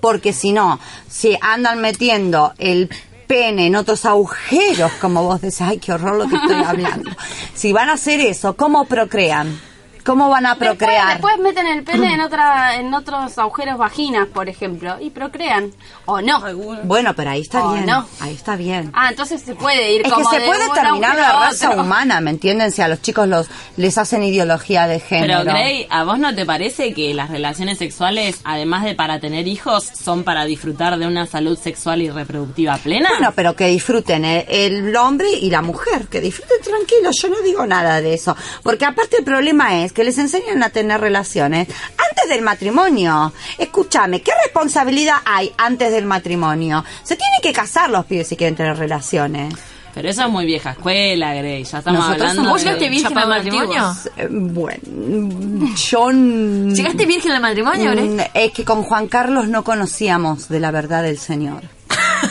[0.00, 2.88] Porque si no, si andan metiendo el
[3.26, 7.10] pene en otros agujeros, como vos decís, ay, qué horror lo que estoy hablando.
[7.54, 9.58] Si van a hacer eso, ¿cómo procrean?
[10.06, 11.14] ¿Cómo van a procrear?
[11.14, 15.72] después meten el pene en otra en otros agujeros vaginas, por ejemplo, y procrean.
[16.06, 16.40] O no.
[16.84, 17.86] Bueno, pero ahí está bien.
[17.86, 18.06] no.
[18.20, 18.90] Ahí está bien.
[18.94, 21.82] Ah, entonces se puede ir Es que como se de puede terminar la raza otro.
[21.82, 22.70] humana, ¿me entienden?
[22.70, 25.40] Si a los chicos los les hacen ideología de género.
[25.40, 29.48] Pero Grey, ¿a vos no te parece que las relaciones sexuales, además de para tener
[29.48, 33.08] hijos, son para disfrutar de una salud sexual y reproductiva plena?
[33.08, 37.40] Bueno, pero que disfruten el, el hombre y la mujer, que disfruten tranquilos, yo no
[37.42, 38.36] digo nada de eso.
[38.62, 43.32] Porque aparte el problema es que les enseñan a tener relaciones antes del matrimonio.
[43.58, 46.84] Escúchame, ¿qué responsabilidad hay antes del matrimonio?
[47.02, 49.54] Se tienen que casar los pibes si quieren tener relaciones.
[49.94, 51.64] Pero eso es muy vieja escuela, Grey.
[51.64, 52.66] Ya estamos Nosotros hablando somos- ¿Vos de...
[52.66, 53.96] llegaste virgen al matrimonio?
[54.18, 56.10] Eh, Bueno, yo...
[56.10, 58.16] ¿Llegaste virgen al matrimonio, Grey?
[58.34, 61.62] Es que con Juan Carlos no conocíamos de la verdad del Señor.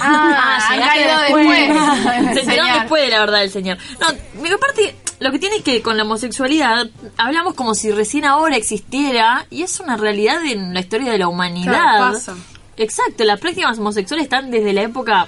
[0.01, 2.33] Ah, han llegaste caído después.
[2.33, 3.77] Se enteraron después de la verdad del señor.
[3.99, 4.07] No,
[4.41, 6.87] pero aparte, lo que tiene es que con la homosexualidad
[7.17, 11.27] hablamos como si recién ahora existiera y es una realidad en la historia de la
[11.27, 11.71] humanidad.
[11.71, 12.35] Claro, pasa.
[12.77, 15.27] Exacto, las prácticas homosexuales están desde la época,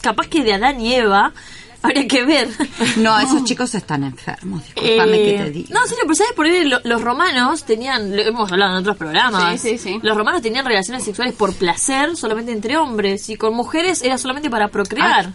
[0.00, 1.32] capaz que de Adán y Eva,
[1.82, 2.48] Habría que ver.
[2.96, 5.68] No, esos chicos están enfermos, discúlpame Eh, que te diga.
[5.72, 8.96] No, serio, pero ¿sabes por qué lo- los romanos tenían, lo hemos hablado en otros
[8.96, 9.98] programas, Sí, sí, sí.
[10.02, 14.50] los romanos tenían relaciones sexuales por placer solamente entre hombres y con mujeres era solamente
[14.50, 15.32] para procrear.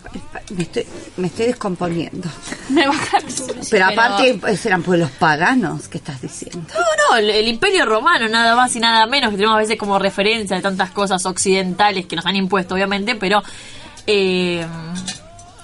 [0.55, 0.85] Me estoy,
[1.17, 2.27] me estoy descomponiendo.
[2.69, 2.85] Me
[3.69, 6.61] Pero aparte, pues, eran pueblos paganos, ¿qué estás diciendo?
[6.73, 6.79] No,
[7.11, 9.97] no, el, el imperio romano, nada más y nada menos, que tenemos a veces como
[9.99, 13.41] referencia de tantas cosas occidentales que nos han impuesto, obviamente, pero
[14.07, 14.65] eh,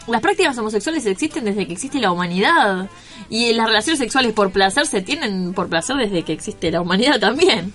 [0.08, 2.89] las prácticas homosexuales existen desde que existe la humanidad.
[3.30, 7.20] Y las relaciones sexuales por placer se tienen por placer desde que existe la humanidad
[7.20, 7.74] también.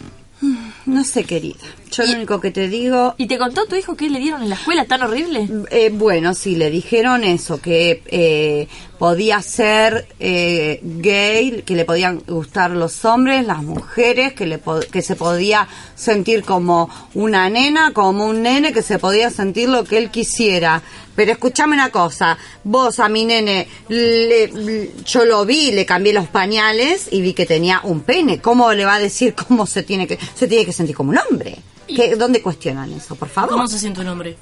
[0.87, 1.61] No sé, querida.
[1.93, 3.15] Yo lo único que te digo...
[3.17, 5.49] ¿Y te contó tu hijo qué le dieron en la escuela tan horrible?
[5.71, 8.67] Eh, bueno, sí, le dijeron eso, que eh,
[8.99, 14.61] podía ser eh, gay, que le podían gustar los hombres, las mujeres, que, le
[14.91, 19.85] que se podía sentir como una nena, como un nene, que se podía sentir lo
[19.85, 20.83] que él quisiera.
[21.15, 26.13] Pero escúchame una cosa, vos a mi nene, le- le- yo lo vi, le cambié
[26.13, 28.41] los pañales y vi que tenía un pene.
[28.41, 31.19] ¿Cómo le va a decir cómo se tiene que, se tiene que sentir como un
[31.19, 31.59] hombre?
[31.87, 33.51] ¿Qué, ¿Dónde cuestionan eso, por favor?
[33.51, 34.37] ¿Cómo se siente un hombre?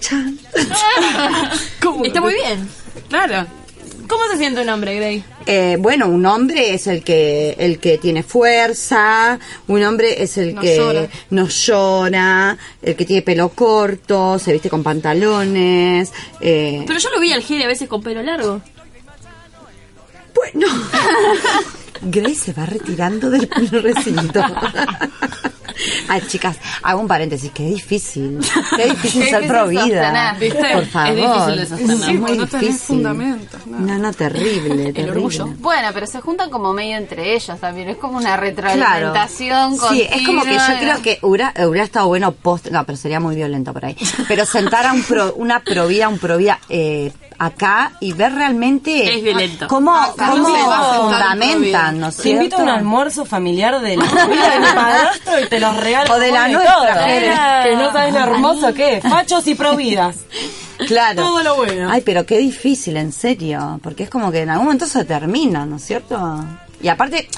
[0.00, 0.38] Chan.
[2.04, 2.68] Está muy bien.
[3.08, 3.46] Claro.
[4.08, 5.24] ¿Cómo se siente un hombre, Grey?
[5.46, 10.58] Eh, bueno, un hombre es el que el que tiene fuerza, un hombre es el
[10.58, 11.08] que llora.
[11.30, 16.12] no llora, el que tiene pelo corto, se viste con pantalones.
[16.40, 18.60] Eh, Pero yo lo vi al Gere a veces con pelo largo.
[20.34, 20.66] bueno,
[22.04, 24.40] Grace se va retirando del recinto.
[26.08, 28.38] Ay, chicas, hago un paréntesis, qué difícil.
[28.76, 29.82] Qué difícil Qué ser difícil pro vida.
[29.82, 30.72] sostener, ¿viste?
[30.74, 31.14] Por Es favor.
[31.16, 31.96] difícil de sostener.
[31.96, 32.86] Es Sí, muy no tenés difícil.
[32.86, 33.78] fundamentos, no.
[33.80, 35.10] No, no, terrible, terrible.
[35.10, 35.46] orgullo.
[35.58, 37.88] Bueno, pero se juntan como medio entre ellos también.
[37.88, 42.32] Es como una retroalimentación Sí, es como que yo creo que hubiera, hubiera estado bueno
[42.32, 43.96] post, no, pero sería muy violento por ahí.
[44.28, 49.22] Pero sentar a un pro, una provida, un provida eh, acá y ver realmente Es
[49.22, 49.66] violento.
[49.66, 50.78] cómo, Acá no cómo se va
[51.94, 55.40] fundamentan, ¿no es Te invito a un almuerzo familiar de la familia de mi padrastro
[55.40, 56.14] y te los regalo.
[56.14, 57.62] O de la nuestra.
[57.64, 59.02] Que no sabes lo hermoso que es.
[59.02, 60.16] Fachos y providas.
[60.86, 61.22] Claro.
[61.22, 61.88] Todo lo bueno.
[61.90, 63.78] Ay, pero qué difícil, en serio.
[63.82, 66.44] Porque es como que en algún momento se termina, ¿no es cierto?
[66.82, 67.28] Y aparte,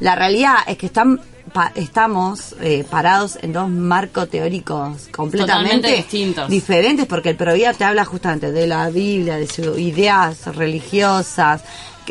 [0.00, 1.20] la realidad es que están
[1.52, 6.48] pa- estamos eh, parados en dos marcos teóricos completamente distintos.
[6.48, 11.62] diferentes, porque el Provida te habla justamente de la Biblia, de sus ideas religiosas.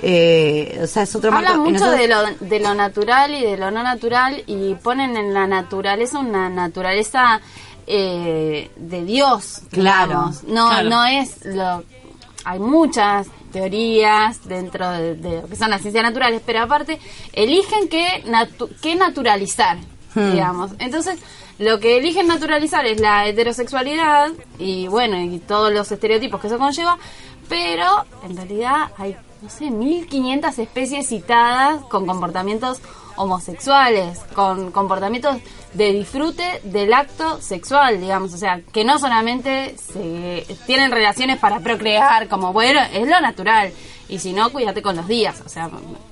[0.02, 1.64] Eh, o sea, es otro Habla marco.
[1.64, 5.34] mucho nosotros- de lo, de lo natural y de lo no natural y ponen en
[5.34, 7.42] la naturaleza una naturaleza
[7.88, 10.44] eh, de Dios, Claro, digamos.
[10.44, 10.90] No, claro.
[10.90, 11.84] no es lo...
[12.48, 17.00] Hay muchas teorías dentro de, de lo que son las ciencias naturales, pero aparte
[17.34, 19.78] eligen qué, natu- qué naturalizar,
[20.14, 20.32] Hmm.
[20.32, 20.72] digamos.
[20.80, 21.18] Entonces,
[21.60, 24.30] lo que eligen naturalizar es la heterosexualidad
[24.60, 26.98] y bueno, y todos los estereotipos que eso conlleva,
[27.50, 29.16] pero en realidad hay,
[29.46, 32.82] no sé, 1500 especies citadas con comportamientos
[33.16, 35.38] homosexuales, con comportamientos
[35.74, 41.60] de disfrute del acto sexual, digamos, o sea, que no solamente se tienen relaciones para
[41.60, 43.72] procrear, como bueno, es lo natural,
[44.10, 45.70] y si no, cuídate con los días, o sea,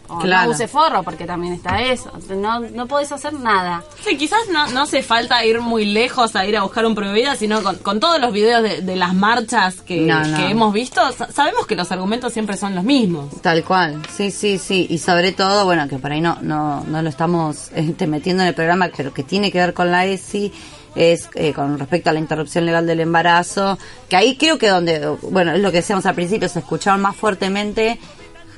[0.09, 0.45] o Claro.
[0.49, 3.83] no use forro, porque también está eso, no, no podés hacer nada.
[4.03, 7.35] Sí, quizás no, no hace falta ir muy lejos a ir a buscar un provida,
[7.35, 10.37] sino con, con todos los videos de, de las marchas que, No, no.
[10.37, 13.29] que hemos visto, sa- sabemos que los argumentos siempre son los mismos.
[13.41, 14.85] Tal cual, sí, sí, sí.
[14.89, 18.49] Y sobre todo, bueno, que por ahí no, no, no lo estamos este, metiendo en
[18.49, 20.51] el programa, pero que tiene que ver con la ESI,
[20.95, 23.77] es eh, con respecto a la interrupción legal del embarazo,
[24.09, 27.15] que ahí creo que donde, bueno, es lo que decíamos al principio, se escucharon más
[27.15, 27.99] fuertemente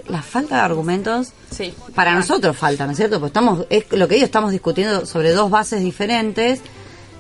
[0.08, 1.30] la falta de argumentos.
[1.50, 1.74] Sí.
[1.94, 3.20] Para nosotros falta, ¿no es cierto?
[3.20, 6.62] Pues estamos, es lo que ellos estamos discutiendo sobre dos bases diferentes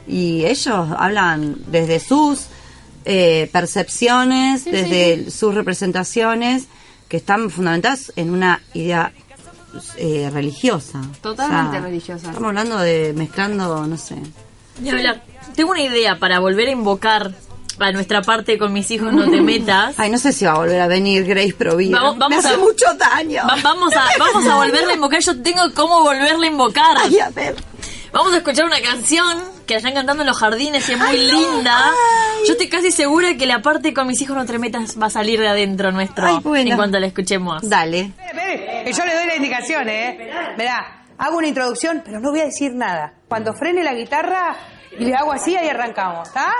[0.08, 2.48] y ellos hablan desde sus
[3.06, 6.66] eh, percepciones, Sí, desde sus representaciones,
[7.08, 9.14] que están fundamentadas en una idea
[9.98, 11.02] eh, religiosa.
[11.22, 12.28] Totalmente O sea, religiosa.
[12.28, 14.16] Estamos hablando de mezclando, no sé.
[14.80, 15.22] Ni hablar.
[15.56, 17.32] Tengo una idea para volver a invocar
[17.80, 19.96] a nuestra parte con mis hijos no te metas.
[20.00, 21.98] Ay, no sé si va a volver a venir Grace Provida.
[22.00, 23.44] Vamos- vamos Me hace a- mucho daño.
[23.48, 25.20] Va- vamos a vamos a volverla a invocar.
[25.22, 26.98] Yo tengo cómo volverla a invocar.
[27.04, 27.56] Ay, a ver.
[28.14, 31.92] Vamos a escuchar una canción que están cantando en los jardines y es muy linda.
[32.48, 35.10] Yo estoy casi segura que la parte con mis hijos no te metas va a
[35.10, 36.70] salir de adentro nuestro Ay, bueno.
[36.72, 37.68] en cuanto la escuchemos.
[37.68, 38.12] Dale.
[38.86, 40.32] Que yo le doy la indicación, ¿eh?
[40.58, 43.14] Mirá, hago una introducción, pero no voy a decir nada.
[43.28, 44.56] Cuando frene la guitarra
[44.98, 46.54] y le hago así, ahí arrancamos, ¿está?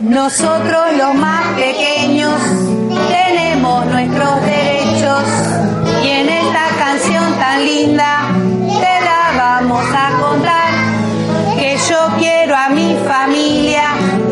[0.00, 2.40] Nosotros los más pequeños
[3.08, 5.22] tenemos nuestros derechos
[6.02, 8.28] y en esta canción tan linda
[8.66, 10.72] te la vamos a contar
[11.56, 13.84] que yo quiero a mi familia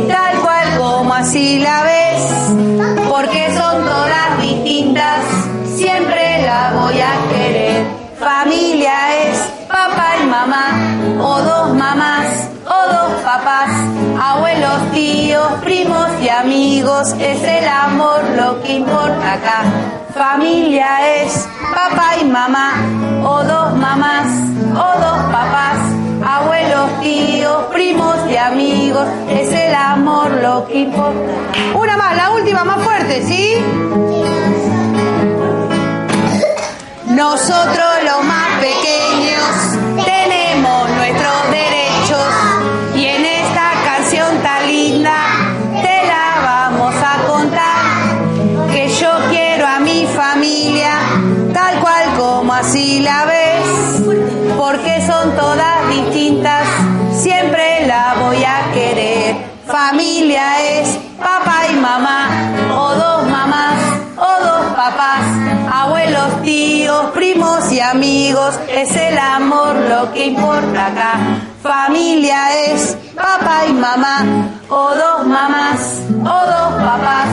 [0.08, 2.83] tal cual como así la ves
[3.24, 5.24] porque son todas distintas,
[5.76, 7.86] siempre la voy a querer.
[8.18, 8.94] Familia
[9.24, 10.66] es papá y mamá,
[11.22, 13.70] o dos mamás, o dos papás,
[14.20, 19.62] abuelos, tíos, primos y amigos, es el amor lo que importa acá.
[20.12, 22.72] Familia es papá y mamá,
[23.24, 24.28] o dos mamás,
[24.72, 25.93] o dos papás
[26.26, 31.32] abuelos, tíos, primos y amigos, es el amor lo que importa.
[31.74, 33.54] Una más, la última más fuerte, ¿sí?
[37.06, 38.43] Nosotros los más
[67.84, 71.12] amigos es el amor lo que importa acá.
[71.62, 75.80] Familia es papá y mamá o dos mamás
[76.20, 77.28] o dos papás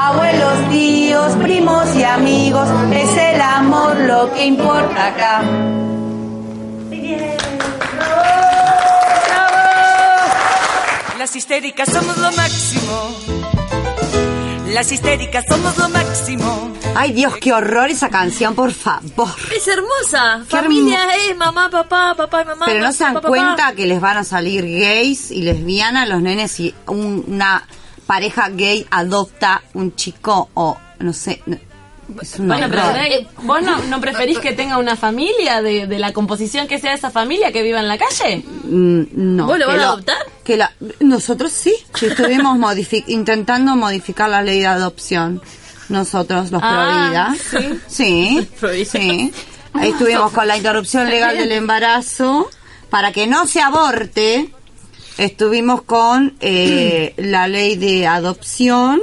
[0.00, 5.42] abuelos tíos primos y amigos es el amor lo que importa acá.
[11.18, 13.63] Las histéricas somos lo máximo.
[14.74, 16.72] Las histéricas somos lo máximo.
[16.96, 19.28] Ay, Dios, qué horror esa canción, por favor.
[19.56, 20.40] Es hermosa.
[20.48, 22.66] Qué Familia es mamá, papá, papá y mamá.
[22.66, 23.72] Pero no se dan papá, cuenta papá.
[23.74, 27.66] que les van a salir gays y lesbianas los nenes si un- una
[28.06, 31.40] pareja gay adopta un chico o no sé.
[32.38, 32.82] Bueno, pero.
[32.92, 36.94] Greg, ¿vos no, no preferís que tenga una familia de, de la composición que sea
[36.94, 38.44] esa familia que viva en la calle?
[38.64, 39.02] Mm,
[39.36, 39.46] No.
[39.46, 40.16] ¿Vos lo van a adoptar?
[40.44, 42.58] Que la, nosotros sí, sí estuvimos
[43.06, 45.40] intentando modificar la ley de adopción.
[45.88, 47.80] Nosotros, los Ah, Provida.
[47.88, 48.48] Sí.
[48.84, 49.32] Sí.
[49.74, 52.48] Ahí estuvimos con la interrupción legal del embarazo.
[52.90, 54.48] Para que no se aborte,
[55.18, 59.00] estuvimos con eh, la ley de adopción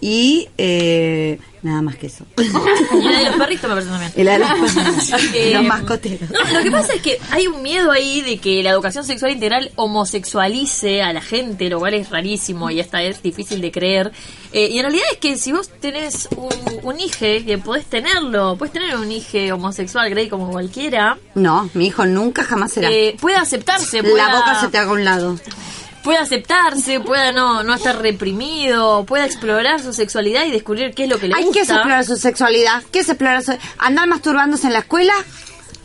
[0.00, 2.24] y eh, nada más que eso.
[2.36, 4.12] Y la de los perritos me parece también.
[4.16, 6.30] Y la de los- Eh, los mascoteros.
[6.30, 9.32] No, lo que pasa es que hay un miedo ahí de que la educación sexual
[9.32, 14.12] integral homosexualice a la gente, lo cual es rarísimo y hasta es difícil de creer.
[14.52, 16.52] Eh, y en realidad es que si vos tenés un,
[16.84, 21.86] un hijo, que podés tenerlo, podés tener un hijo homosexual, Grey, como cualquiera, No, mi
[21.86, 22.90] hijo nunca jamás será.
[22.90, 25.38] eh, puede aceptarse, la pueda- boca se te haga a un lado.
[26.04, 31.10] Pueda aceptarse, pueda no, no estar reprimido, pueda explorar su sexualidad y descubrir qué es
[31.10, 31.60] lo que le Hay gusta.
[31.60, 32.82] que explorar su sexualidad.
[32.92, 33.52] ¿Qué es explorar su...
[33.78, 35.14] ¿Andar masturbándose en la escuela?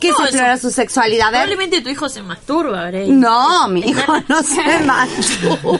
[0.00, 1.28] ¿Qué es No, explorar eso- su sexualidad?
[1.28, 1.40] A ver.
[1.42, 3.10] Probablemente tu hijo se masturba, Grey.
[3.10, 5.78] No, mi hijo no se masturba.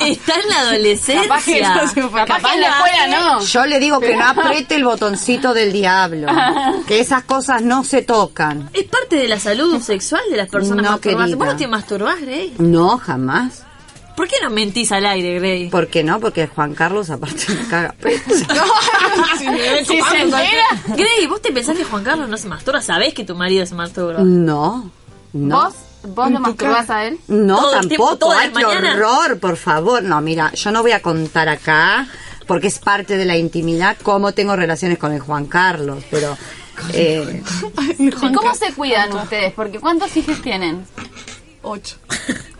[0.00, 1.22] Está en la adolescencia.
[1.28, 2.24] Capaz que no se fue.
[2.26, 3.40] Capaz que en la escuela no.
[3.44, 6.26] Yo le digo que no apriete el botoncito del diablo.
[6.86, 8.68] Que esas cosas no se tocan.
[8.72, 11.26] Es parte de la salud sexual de las personas No, masturbarse.
[11.30, 11.36] querida.
[11.36, 12.54] ¿Vos no te masturbás, Grey?
[12.58, 13.62] No, jamás.
[14.16, 15.70] ¿Por qué no mentís al aire, Grey?
[15.70, 16.20] ¿Por qué no?
[16.20, 18.22] Porque Juan Carlos aparte me caga pecho.
[18.28, 20.66] Si se entera.
[20.88, 22.82] Grey, ¿vos te pensás que Juan Carlos no se masturba?
[22.82, 24.20] ¿Sabés que tu marido se masturba?
[24.20, 24.90] No.
[25.32, 25.62] No.
[25.62, 25.74] ¿Vos,
[26.14, 27.18] vos lo masturbás a él?
[27.28, 28.32] No, Todo el tiempo, tampoco.
[28.38, 30.02] Ay, qué horror, por favor.
[30.02, 32.06] No, mira, yo no voy a contar acá,
[32.46, 36.36] porque es parte de la intimidad, cómo tengo relaciones con el Juan Carlos, pero...
[36.92, 37.42] eh,
[37.98, 39.52] ¿Y cómo se cuidan ustedes?
[39.54, 40.84] Porque ¿cuántos hijos tienen?
[41.62, 41.96] Ocho.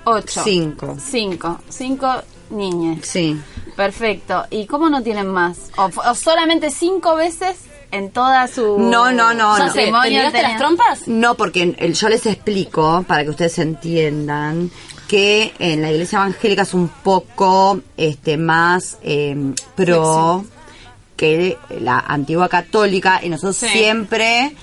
[0.05, 0.43] Ocho.
[0.45, 0.97] Cinco.
[1.03, 1.61] Cinco.
[1.69, 2.99] Cinco niñas.
[3.07, 3.41] sí.
[3.77, 4.45] Perfecto.
[4.51, 5.71] ¿Y cómo no tienen más?
[5.79, 7.57] ¿O, o solamente cinco veces
[7.93, 9.73] en toda su No, no, no, no.
[9.73, 9.91] ¿Te
[10.43, 11.07] las trompas?
[11.09, 14.71] No, porque el- yo les explico, para que ustedes entiendan,
[15.09, 20.45] que en la iglesia evangélica es un poco este más eh, pro
[21.17, 23.69] que la antigua católica, y nosotros Sí.
[23.69, 24.55] siempre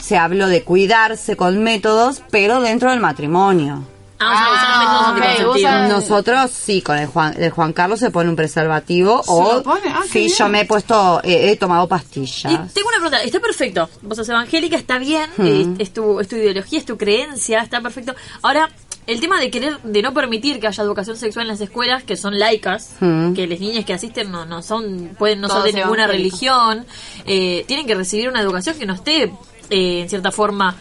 [0.00, 3.84] se habló de cuidarse con métodos, pero dentro del matrimonio.
[4.18, 5.56] Ah, o sea, Ah, métodos ok, anticonceptivos.
[5.58, 9.62] usan- Nosotros sí, con el Juan, el Juan Carlos se pone un preservativo o lo
[9.62, 9.82] pone?
[9.88, 12.50] Ah, sí, yo me he puesto, eh, he tomado pastillas.
[12.50, 13.90] Y tengo una pregunta, está perfecto.
[14.00, 15.46] Vos sos evangélica, está bien, Hmm.
[15.46, 18.14] eh, es, tu, es tu ideología, es tu creencia, está perfecto.
[18.40, 18.70] Ahora,
[19.06, 22.16] el tema de querer, de no permitir que haya educación sexual en las escuelas, que
[22.16, 23.34] son laicas, Hmm.
[23.34, 26.86] que las niñas que asisten no, no son, pueden no ser Todos de ninguna religión,
[27.26, 29.30] eh, tienen que recibir una educación que no esté,
[29.70, 30.76] eh, en cierta forma,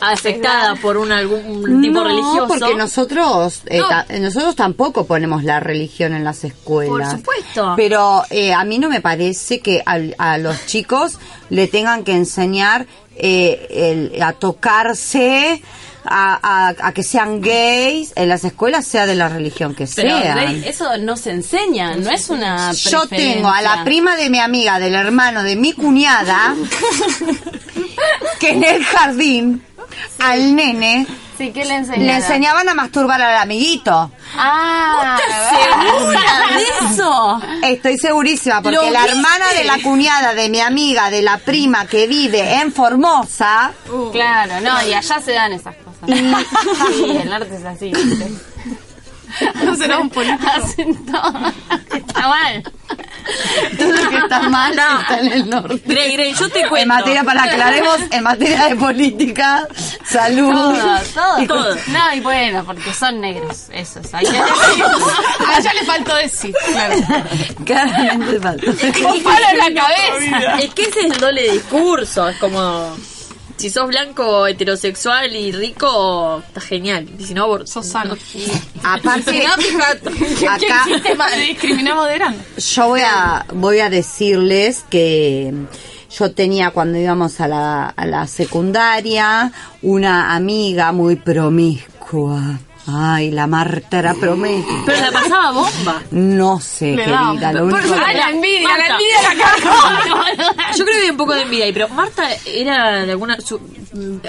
[0.00, 2.46] afectada por un algún tipo no, religioso.
[2.46, 3.88] porque nosotros eh, No.
[3.88, 7.08] ta- nosotros tampoco ponemos la religión en las escuelas.
[7.10, 7.74] Por supuesto.
[7.76, 11.18] Pero eh, a mí no me parece que a, los chicos
[11.50, 12.86] le tengan que enseñar
[13.18, 15.60] eh, el- a tocarse,
[16.10, 20.32] a, a- a que sean gays en las escuelas, sea de la religión que sea.
[20.64, 24.78] Eso no se enseña, no es una Yo tengo a la prima de mi amiga,
[24.78, 26.54] del hermano de mi cuñada,
[28.40, 29.62] que en el jardín,
[30.18, 31.06] al nene,
[31.38, 32.08] Sí, ¿qué le le enseñaron?
[32.16, 34.10] enseñaban a masturbar al amiguito.
[34.36, 35.16] Ah,
[35.50, 36.20] ¿Segura
[36.58, 37.40] de eso?
[37.62, 39.16] Estoy segurísima, porque ¿Lo la viste?
[39.16, 43.70] hermana de la cuñada de mi amiga, de la prima que vive en Formosa,
[44.12, 45.88] Claro, no, y allá se dan esas cosas.
[46.08, 47.92] Sí, el arte es así.
[49.64, 50.50] No será un político.
[50.50, 51.52] Hacen todo.
[51.94, 52.62] Está mal.
[53.78, 55.82] todo lo que está mal está en el norte.
[55.84, 56.88] Grey, Grey, yo te En cuento.
[56.88, 59.68] materia, para aclaremos, en materia de política,
[60.04, 60.52] salud.
[60.52, 61.42] Todo, todo.
[61.42, 61.74] y Todo.
[61.88, 64.12] No, y bueno, porque son negros, esos.
[64.14, 66.94] Hay que A ella le faltó Esi, claro.
[67.64, 68.70] Claramente falta.
[68.70, 70.58] Un palo en la cabeza.
[70.60, 72.28] Es que ese es el doble discurso.
[72.28, 72.96] Es como.
[73.58, 77.08] Si sos blanco, heterosexual y rico, está genial.
[77.18, 77.66] Y si no.
[77.66, 78.16] Sos sano.
[78.84, 79.32] Aparte,
[80.38, 82.40] ¿Qué acá sistema de moderando?
[82.56, 85.52] yo voy a, voy a decirles que
[86.16, 89.52] yo tenía cuando íbamos a la, a la secundaria
[89.82, 92.60] una amiga muy promiscua.
[92.90, 94.82] Ay, la Marta era promiscua.
[94.86, 96.02] Pero la pasaba bomba.
[96.10, 100.74] No sé, Le da querida, lo único Ah, que- la envidia, la envidia la cagó.
[100.76, 103.38] Yo creo que hay un poco de envidia ahí, pero Marta era de alguna.
[103.40, 103.60] su-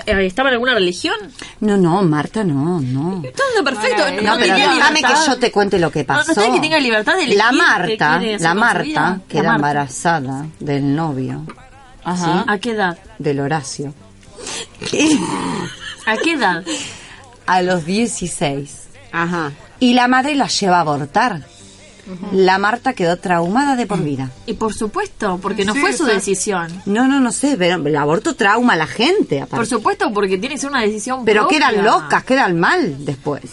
[0.06, 1.16] eh, ¿Estaba en alguna religión?
[1.62, 3.22] No, no, Marta, no, no.
[3.36, 4.04] Todo perfecto.
[4.22, 6.32] No, No, pero déjame que yo te cuente lo que No, no pasó.
[6.32, 9.56] está bien que tenga libertad de elegir La Marta, la Marta, que La era Marta.
[9.70, 11.46] embarazada del novio,
[12.04, 12.44] Ajá.
[12.48, 12.98] ¿A qué edad?
[13.20, 13.94] del Horacio,
[16.06, 16.64] ¿A qué edad?
[17.50, 18.76] A los 16.
[19.12, 19.52] Ajá.
[19.80, 21.42] Y la madre la lleva a abortar.
[22.32, 24.32] La Marta quedó traumada de por vida.
[24.48, 26.82] Y por supuesto, porque no Sí, fue su decisión.
[26.86, 29.56] No, no, no sé, pero el aborto trauma a la gente, aparte.
[29.58, 31.70] Por supuesto, porque tiene que ser una decisión Pero propia.
[31.70, 33.44] quedan locas, quedan mal después.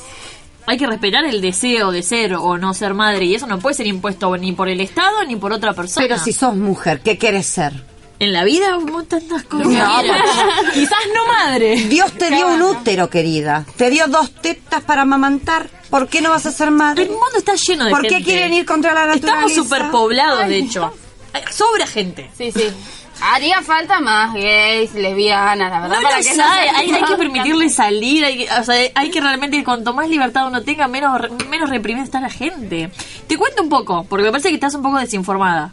[0.67, 3.75] Hay que respetar el deseo de ser o no ser madre y eso no puede
[3.77, 6.07] ser impuesto ni por el Estado ni por otra persona.
[6.07, 7.73] Pero si sos mujer, ¿qué querés ser?
[8.19, 9.67] En la vida hubo tantas cosas.
[9.67, 10.03] No,
[10.75, 11.77] Quizás no madre.
[11.85, 13.67] Dios te dio un útero, querida.
[13.77, 15.69] Te dio dos tetas para amamantar.
[15.91, 17.05] ¿Por qué no vas a ser madre?
[17.05, 18.19] El mundo está lleno de ¿Por gente.
[18.19, 19.47] qué quieren ir contra la naturaleza?
[19.47, 20.93] Estamos superpoblados, de hecho.
[21.51, 22.31] Sobra gente.
[22.37, 22.65] Sí, sí.
[23.21, 28.25] Haría falta más gays, lesbianas, la verdad, No para que no hay, que permitirle salir,
[28.25, 32.05] hay que, o sea, hay que realmente, cuanto más libertad uno tenga, menos, menos reprimida
[32.05, 32.91] está la gente.
[33.27, 35.73] Te cuento un poco, porque me parece que estás un poco desinformada.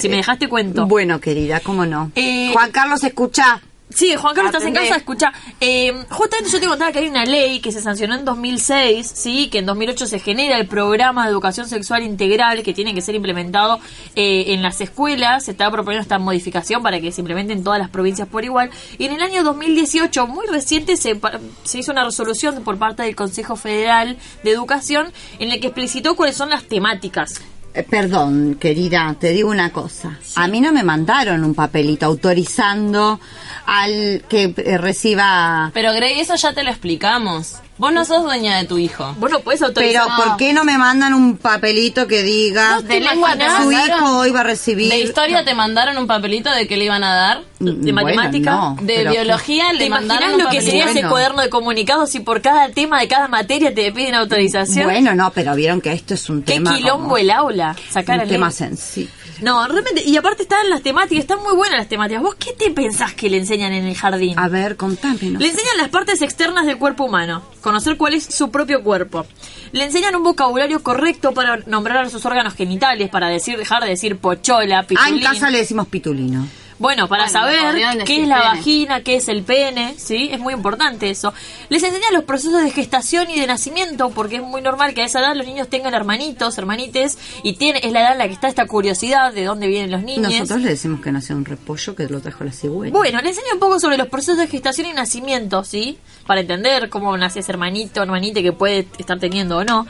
[0.00, 0.86] Si me dejaste cuento.
[0.86, 2.10] Bueno, querida, ¿cómo no?
[2.14, 3.60] Eh, Juan Carlos, escucha.
[3.92, 5.32] Sí, Juan Carlos, estás en casa, escucha.
[5.60, 9.48] Eh, justamente yo te contaba que hay una ley que se sancionó en 2006, sí,
[9.48, 13.16] que en 2008 se genera el programa de educación sexual integral que tiene que ser
[13.16, 13.80] implementado
[14.14, 15.44] eh, en las escuelas.
[15.44, 18.70] Se está proponiendo esta modificación para que se implemente en todas las provincias por igual.
[18.96, 21.20] Y en el año 2018, muy reciente, se,
[21.64, 26.14] se hizo una resolución por parte del Consejo Federal de Educación en la que explicitó
[26.14, 27.42] cuáles son las temáticas.
[27.72, 30.18] Eh, perdón, querida, te digo una cosa.
[30.34, 33.20] A mí no me mandaron un papelito autorizando
[33.66, 35.70] al que eh, reciba...
[35.72, 37.60] Pero Grey, eso ya te lo explicamos.
[37.80, 39.14] Vos no sos dueña de tu hijo.
[39.18, 40.06] Vos no puedes Pero autorizar.
[40.16, 44.18] ¿por qué no me mandan un papelito que diga ¿Vos te lengua te su hijo
[44.18, 44.90] hoy va a recibir...
[44.92, 47.38] ¿De historia te mandaron un papelito de que le iban a dar?
[47.58, 50.60] Mm, de bueno, matemática, no, De pero- biología ¿Te le imaginas mandaron un lo que
[50.60, 54.84] sería ese cuaderno de comunicados si por cada tema de cada materia te piden autorización?
[54.84, 56.76] Bueno, no, pero vieron que esto es un Qué tema...
[56.76, 59.08] quilombo como- el aula, sacar un al tema nene.
[59.42, 62.22] No, realmente, y aparte están las temáticas, están muy buenas las temáticas.
[62.22, 64.38] ¿Vos qué te pensás que le enseñan en el jardín?
[64.38, 65.40] A ver, contámenos.
[65.40, 69.26] Le enseñan las partes externas del cuerpo humano, conocer cuál es su propio cuerpo.
[69.72, 73.90] Le enseñan un vocabulario correcto para nombrar a sus órganos genitales, para decir, dejar de
[73.90, 76.46] decir pochola, Ah, en casa le decimos pitulino.
[76.80, 78.48] Bueno, para Bueno, saber qué es la pene.
[78.48, 80.30] vagina, qué es el pene, ¿sí?
[80.32, 81.34] Es muy importante eso.
[81.68, 85.04] Les enseñan los procesos de gestación y de nacimiento, porque es muy normal que a
[85.04, 88.32] esa edad los niños tengan hermanitos, hermanites, y tiene, es la edad en la que
[88.32, 90.32] está esta curiosidad de dónde vienen los niños.
[90.32, 92.96] Nosotros le decimos que nació un repollo que lo trajo la cigüeña.
[92.96, 95.98] Bueno, le enseño un poco sobre los procesos de gestación y nacimiento, ¿sí?
[96.26, 99.86] Para entender cómo nace ese hermanito, hermanita que puede estar teniendo o no.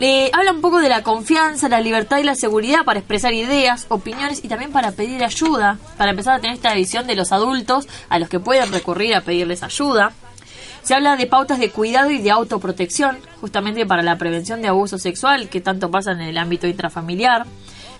[0.00, 3.86] Le habla un poco de la confianza, la libertad y la seguridad para expresar ideas,
[3.88, 7.88] opiniones y también para pedir ayuda, para empezar a tener esta visión de los adultos
[8.08, 10.12] a los que pueden recurrir a pedirles ayuda.
[10.84, 14.98] Se habla de pautas de cuidado y de autoprotección, justamente para la prevención de abuso
[14.98, 17.44] sexual que tanto pasa en el ámbito intrafamiliar.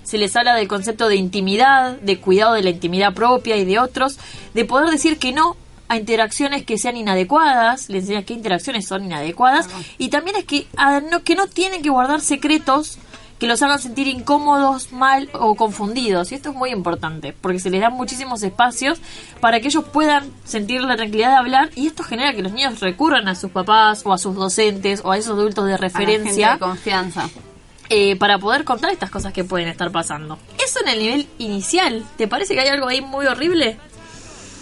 [0.05, 3.81] Se les habla del concepto de intimidad, de cuidado de la intimidad propia y de
[3.81, 4.21] otros,
[4.55, 5.57] de poder decir que no
[5.89, 9.69] a interacciones que sean inadecuadas, les enseñan qué interacciones son inadecuadas,
[9.99, 10.67] y también es que,
[11.11, 12.99] no, que no tienen que guardar secretos
[13.39, 16.33] que los hagan sentir incómodos, mal o confundidos.
[16.33, 18.99] Y esto es muy importante, porque se les dan muchísimos espacios
[19.41, 22.81] para que ellos puedan sentir la tranquilidad de hablar y esto genera que los niños
[22.81, 26.55] recurran a sus papás o a sus docentes o a esos adultos de referencia.
[26.55, 27.29] de confianza.
[27.91, 30.39] eh, para poder contar estas cosas que pueden estar pasando.
[30.63, 32.05] Eso en el nivel inicial.
[32.17, 33.79] ¿Te parece que hay algo ahí muy horrible?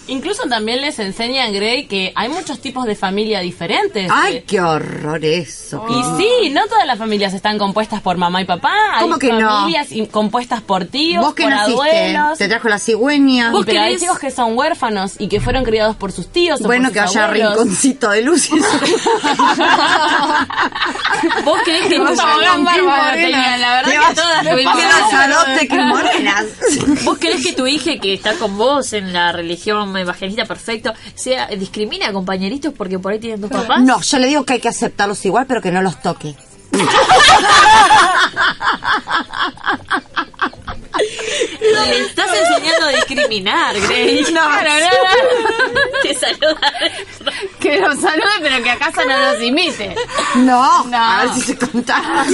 [0.08, 4.10] Incluso también les enseñan, Grey, que hay muchos tipos de familia diferentes.
[4.12, 5.84] Ay, qué horror eso.
[5.88, 8.72] Y sí, no todas las familias están compuestas por mamá y papá.
[9.00, 9.48] ¿Cómo hay que no?
[9.48, 12.38] familias compuestas por tíos, Vos que por naciste, abuelos.
[12.38, 13.52] te trajo la cigüeña.
[13.58, 16.60] Y pero hay chicos que son huérfanos y que fueron criados por sus tíos.
[16.60, 17.56] o Bueno, por que haya abuelos.
[17.56, 18.48] rinconcito de luz.
[21.44, 24.46] ¿Vos creés que Vos bárbaro, tenía, la verdad ¿Qué que todas
[25.68, 26.44] qué morenas?
[27.04, 31.46] ¿Vos crees que tu hija que está con vos en la religión evangelista perfecto sea
[31.48, 33.82] discrimina a compañeritos porque por ahí tienen dos papás?
[33.82, 36.34] No, yo le digo que hay que aceptarlos igual, pero que no los toque.
[41.60, 44.32] Le estás enseñando a discriminar, Grace.
[44.32, 45.80] No, claro, no, no.
[46.02, 46.72] Te saluda.
[47.60, 49.94] Que los salude, pero que a casa no los imite.
[50.36, 50.96] No, No.
[50.96, 52.24] a ver si se contara.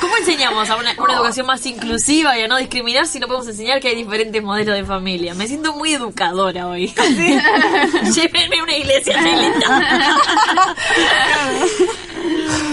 [0.00, 3.48] ¿Cómo enseñamos a una, una educación más inclusiva y a no discriminar si no podemos
[3.48, 5.34] enseñar que hay diferentes modelos de familia?
[5.34, 6.88] Me siento muy educadora hoy.
[8.14, 9.86] Llévenme a una iglesia, Angelita.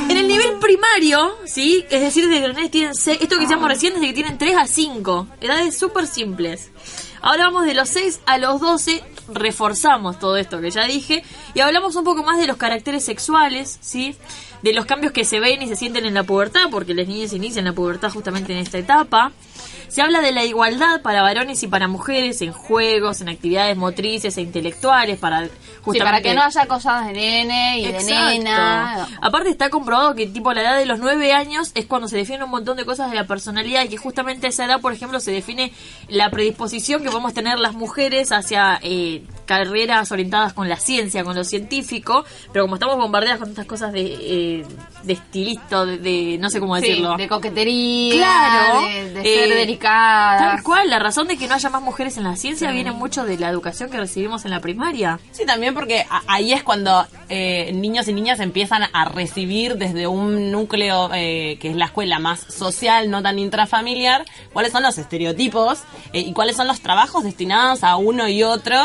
[0.10, 1.86] En el nivel primario, ¿sí?
[1.90, 4.40] Es decir, desde que los nenes tienen seis, esto que decíamos recién, desde que tienen
[4.40, 6.72] 3 a 5, edades súper simples.
[7.22, 11.60] Ahora vamos de los 6 a los 12, reforzamos todo esto que ya dije, y
[11.60, 14.16] hablamos un poco más de los caracteres sexuales, ¿sí?
[14.64, 17.32] De los cambios que se ven y se sienten en la pubertad, porque las niñas
[17.32, 19.34] inician la pubertad justamente en esta etapa.
[19.88, 24.38] Se habla de la igualdad para varones y para mujeres en juegos, en actividades motrices
[24.38, 25.52] e intelectuales, para Sí,
[25.84, 26.04] justamente...
[26.04, 29.08] para que no haya cosas de nene y de nena.
[29.22, 32.44] Aparte está comprobado que tipo la edad de los nueve años es cuando se definen
[32.44, 35.20] un montón de cosas de la personalidad y que justamente a esa edad, por ejemplo,
[35.20, 35.72] se define
[36.10, 41.36] la predisposición que a tener las mujeres hacia eh, carreras orientadas con la ciencia, con
[41.36, 44.66] lo científico, pero como estamos bombardeadas con estas cosas de, eh,
[45.04, 47.18] de estilista, de, de- no sé cómo Sí, decirlo.
[47.18, 49.48] de coquetería, Claro, de, de eh,
[49.78, 50.38] delicada.
[50.38, 53.26] Tal cual, la razón de que no haya más mujeres en la ciencia viene mucho
[53.26, 55.20] de la educación que recibimos en la primaria.
[55.32, 60.52] Sí, también porque ahí es cuando eh, niños y niñas empiezan a recibir desde un
[60.52, 65.80] núcleo eh, que es la escuela más social, no tan intrafamiliar, cuáles son los estereotipos
[66.14, 68.78] eh, y cuáles son los trabajos destinados a uno y otro.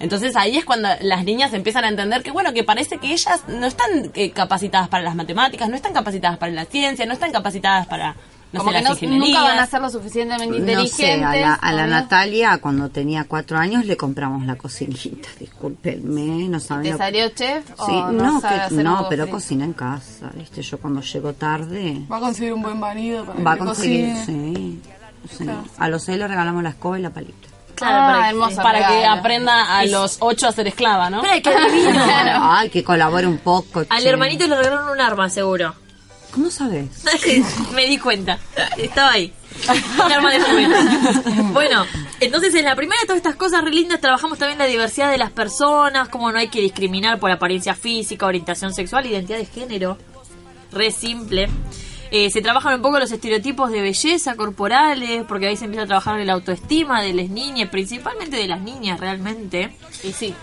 [0.00, 3.42] Entonces ahí es cuando las niñas empiezan a entender que bueno, que parece que ellas
[3.48, 7.32] no están eh, capacitadas para las matemáticas, no están capacitadas para la ciencia, no están
[7.32, 8.16] capacitadas para
[8.54, 10.96] no Como sé, que las no- nunca van a ser lo suficientemente No inteligentes.
[10.96, 11.90] sé, a la, a la ¿no?
[11.90, 17.28] Natalia cuando tenía cuatro años le compramos la cocinita, discúlpenme, no saben ¿Te lo- salió
[17.30, 19.36] chef o Sí, no no, sabe que- hacer no huevo pero frito?
[19.36, 23.40] cocina en casa, viste, yo cuando llego tarde Va a conseguir un buen marido para
[23.42, 24.54] va a que conseguir, cocine.
[24.54, 24.80] sí,
[25.38, 25.50] sí.
[25.78, 27.48] A los seis le regalamos la escoba y la palita.
[27.74, 31.24] Claro, Ah, para, que aprenda a los ocho a ser esclava, ¿no?
[31.24, 32.04] Espera, qué divino.
[32.40, 33.80] Ay, que colabore un poco.
[33.88, 34.08] Al che.
[34.08, 35.74] hermanito le regalaron un arma, seguro.
[36.34, 36.88] ¿Cómo sabes?
[37.74, 38.40] Me di cuenta.
[38.76, 39.32] Estaba ahí.
[40.04, 41.42] Un arma de juguete.
[41.52, 41.86] Bueno,
[42.18, 45.18] entonces en la primera de todas estas cosas re lindas trabajamos también la diversidad de
[45.18, 49.96] las personas, cómo no hay que discriminar por apariencia física, orientación sexual, identidad de género.
[50.72, 51.48] Re simple.
[52.10, 55.86] Eh, se trabajan un poco los estereotipos de belleza corporales, porque ahí se empieza a
[55.86, 59.76] trabajar la autoestima de las niñas, principalmente de las niñas realmente.
[60.02, 60.34] Y sí.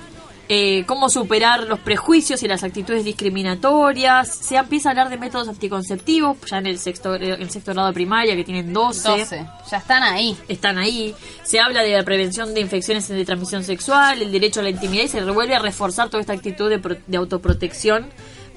[0.53, 4.27] Eh, cómo superar los prejuicios y las actitudes discriminatorias.
[4.35, 7.87] Se empieza a hablar de métodos anticonceptivos, ya en el sexto, en el sexto grado
[7.87, 9.09] de primaria, que tienen 12.
[9.09, 9.47] 12.
[9.71, 10.35] Ya están ahí.
[10.49, 11.15] Están ahí.
[11.43, 15.05] Se habla de la prevención de infecciones de transmisión sexual, el derecho a la intimidad
[15.05, 18.07] y se vuelve a reforzar toda esta actitud de, pro- de autoprotección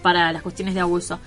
[0.03, 1.21] para las cuestiones de abuso.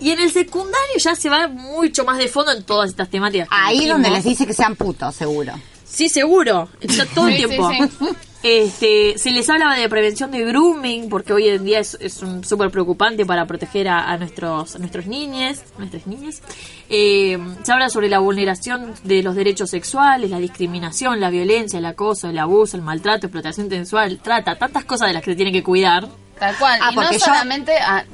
[0.00, 3.46] Y en el secundario ya se va mucho más de fondo en todas estas temáticas.
[3.50, 5.52] Ahí donde les dice que sean putos, seguro.
[5.88, 6.68] Sí, seguro.
[6.80, 7.70] Está todo el Sí, sí, tiempo.
[7.70, 8.06] sí.
[8.46, 12.44] Este, se les habla de prevención de grooming, porque hoy en día es, es un
[12.44, 16.42] súper preocupante para proteger a, a nuestros, a nuestros niños, nuestras niñas.
[16.90, 21.86] Eh, se habla sobre la vulneración de los derechos sexuales, la discriminación, la violencia, el
[21.86, 25.50] acoso, el abuso, el maltrato, explotación sexual, trata, tantas cosas de las que se tiene
[25.50, 26.06] que cuidar.
[26.38, 26.78] Tal cual.
[26.82, 28.04] Ah, y no yo- solamente a...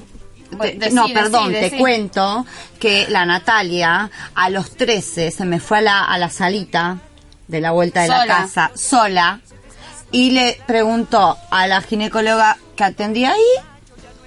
[0.61, 1.71] Te- Decí, no, decí, perdón, decí.
[1.71, 2.47] te cuento
[2.79, 6.99] que la Natalia a los 13 se me fue a la, a la salita
[7.49, 9.41] de la vuelta de la casa sola
[10.13, 13.65] y le preguntó a la ginecóloga que atendía ahí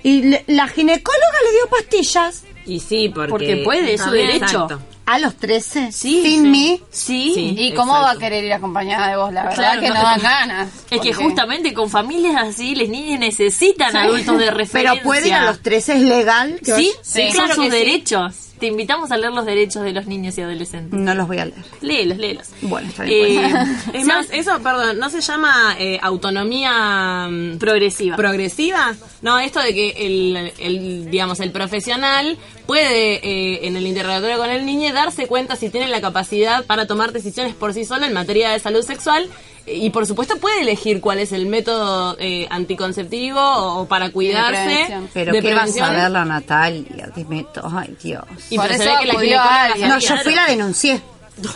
[0.04, 3.30] y le- la ginecóloga le dio pastillas Y sí, porque...
[3.30, 4.44] Porque puede, es su derecho.
[4.66, 4.80] exacto.
[5.06, 6.50] a los 13 Sí, sin sí.
[6.50, 6.82] mí.
[6.90, 7.32] Sí.
[7.36, 7.56] Sí.
[7.58, 8.06] ¿Y cómo Exacto.
[8.08, 9.34] va a querer ir acompañada de vos?
[9.34, 10.70] La verdad Claro, que no no, dan ganas.
[10.90, 14.94] Es que justamente con familias así, las niñas necesitan adultos de referencia.
[14.94, 16.58] Pero puede ir a los 13, es legal.
[16.64, 17.32] que Sí, sí, Sí.
[17.34, 18.36] son Claro sus derechos.
[18.64, 20.97] Te invitamos a leer los derechos de los niños y adolescentes.
[20.97, 21.66] No los voy a leer.
[21.82, 22.47] Léelos, léelos.
[22.61, 23.43] Bueno, está bien.
[23.43, 23.93] Eh, pues.
[23.93, 28.16] Es más, eso, perdón, ¿no se llama eh, autonomía mm, progresiva?
[28.16, 28.95] progresiva?
[29.22, 34.49] No, esto de que el, el, digamos, el profesional puede eh, en el interrogatorio con
[34.49, 38.14] el niño darse cuenta si tiene la capacidad para tomar decisiones por sí solo en
[38.14, 39.28] materia de salud sexual
[39.66, 45.32] y por supuesto puede elegir cuál es el método eh, anticonceptivo o para cuidarse Pero
[45.32, 47.09] de ¿qué vas a ver la Natalia?
[47.16, 48.24] Dime to- Ay, Dios.
[48.49, 49.76] Y Por eso que la.
[49.88, 51.01] No, yo fui y la denuncié.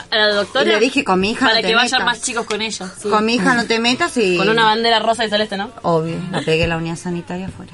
[0.10, 0.66] A la doctora.
[0.66, 2.06] Y le dije, con mi hija Para no te que vayan metas.
[2.06, 2.92] más chicos con ella.
[3.00, 3.10] sí.
[3.10, 4.36] Con mi hija no te metas y...
[4.38, 5.70] Con una bandera rosa y celeste, ¿no?
[5.84, 7.74] Obvio, la pegué la unidad sanitaria afuera.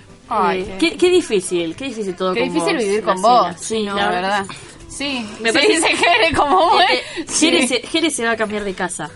[0.54, 3.56] Eh, qué, qué difícil, qué difícil todo Qué con difícil vos, vivir con vos.
[3.60, 4.46] Sí, No, la verdad.
[4.90, 6.82] Sí, Me sí, parece- Jere como vos.
[6.82, 7.50] Eh, Sí.
[7.52, 9.10] Jere, se, Jere se va a cambiar de casa.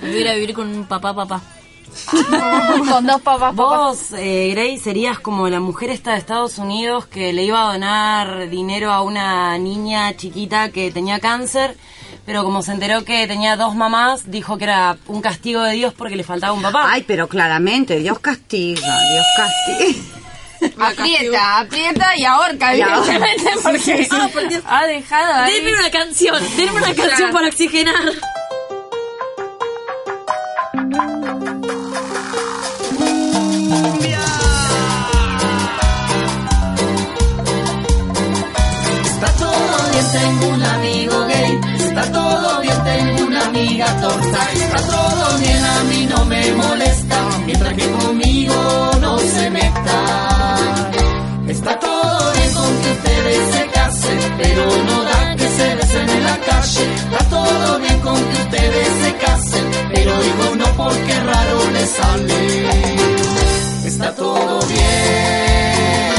[0.00, 1.40] Voy a ir a vivir con un papá, papá.
[2.90, 7.32] con dos papás, Vos, eh, Grace, serías como la mujer esta de Estados Unidos que
[7.32, 11.76] le iba a donar dinero a una niña chiquita que tenía cáncer,
[12.26, 15.94] pero como se enteró que tenía dos mamás, dijo que era un castigo de Dios
[15.94, 16.84] porque le faltaba un papá.
[16.90, 18.80] Ay, pero claramente, Dios castiga,
[19.12, 20.04] Dios castiga.
[20.88, 23.14] Aprieta, aprieta y ahorca, Y ahorca.
[23.14, 24.62] evidentemente, porque Ah, por Dios.
[24.66, 25.52] ha dejado ahí.
[25.54, 27.94] Denme una canción, denme una canción para oxigenar.
[40.12, 41.60] Tengo un amigo gay.
[41.78, 44.52] Está todo bien, tengo una amiga torta.
[44.52, 47.16] Está todo bien, a mí no me molesta.
[47.46, 50.56] Mientras que conmigo no se meta.
[51.48, 56.24] Está todo bien con que ustedes se casen, pero no da que se besen en
[56.24, 56.94] la calle.
[56.94, 62.40] Está todo bien con que ustedes se casen, pero digo porque raro les sale.
[63.84, 66.14] Está todo bien,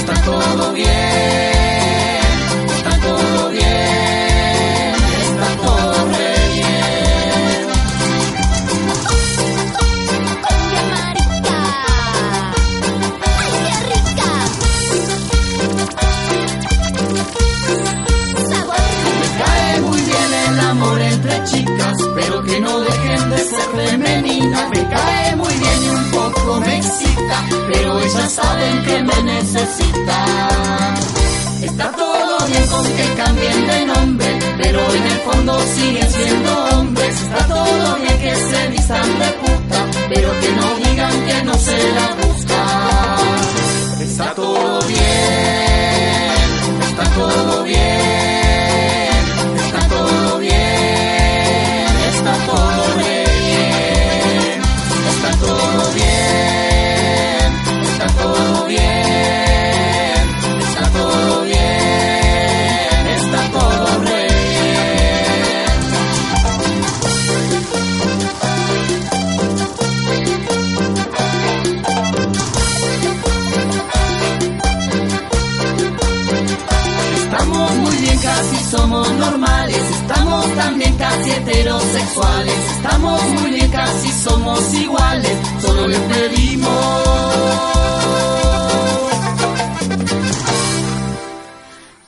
[0.00, 1.57] está todo bien.
[28.18, 30.94] Ellas saben que me necesitan.
[31.62, 37.22] Está todo bien con que cambien de nombre, pero en el fondo siguen siendo hombres.
[37.22, 41.92] Está todo bien que se vistan de puta, pero que no digan que no se
[41.96, 43.38] la buscan.
[44.00, 44.98] Está todo bien,
[46.88, 47.47] está todo bien,
[82.08, 82.70] heterosexuales.
[82.76, 85.38] Estamos muy bien, casi somos iguales.
[85.60, 86.70] Solo les pedimos.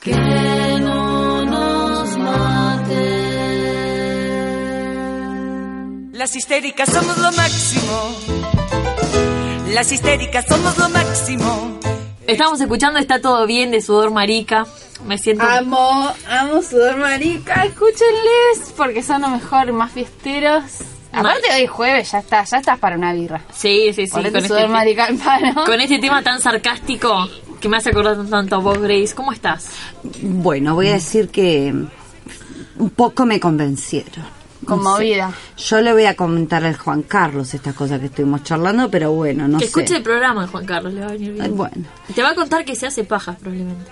[0.01, 0.17] Que
[0.81, 3.01] no nos maten.
[6.13, 8.17] Las histéricas somos lo máximo.
[9.75, 11.80] Las histéricas somos lo máximo.
[12.31, 14.67] Estamos escuchando Está todo bien de Sudor Marica.
[15.07, 15.45] Me siento.
[15.45, 20.63] Amo, amo sudor marica, escúchenles porque son lo mejor, más fiesteros.
[21.11, 23.41] Aparte hoy es jueves, ya está, ya estás para una birra.
[23.53, 24.13] Sí, sí, sí.
[24.13, 25.65] Con sudor este, marica al palo.
[25.65, 27.29] con este tema tan sarcástico
[27.61, 29.15] que me hace acordar tanto a vos, Grace.
[29.15, 29.71] ¿Cómo estás?
[30.21, 31.75] Bueno, voy a decir que
[32.79, 34.40] un poco me convencieron.
[34.71, 35.31] No Conmovida.
[35.57, 35.65] sé.
[35.65, 39.47] Yo le voy a comentar al Juan Carlos estas cosas que estuvimos charlando, pero bueno,
[39.49, 39.69] no que sé.
[39.69, 41.57] escuche el programa, Juan Carlos, le va a venir bien.
[41.57, 41.85] Bueno,
[42.15, 43.91] Te va a contar que se hace paja, probablemente.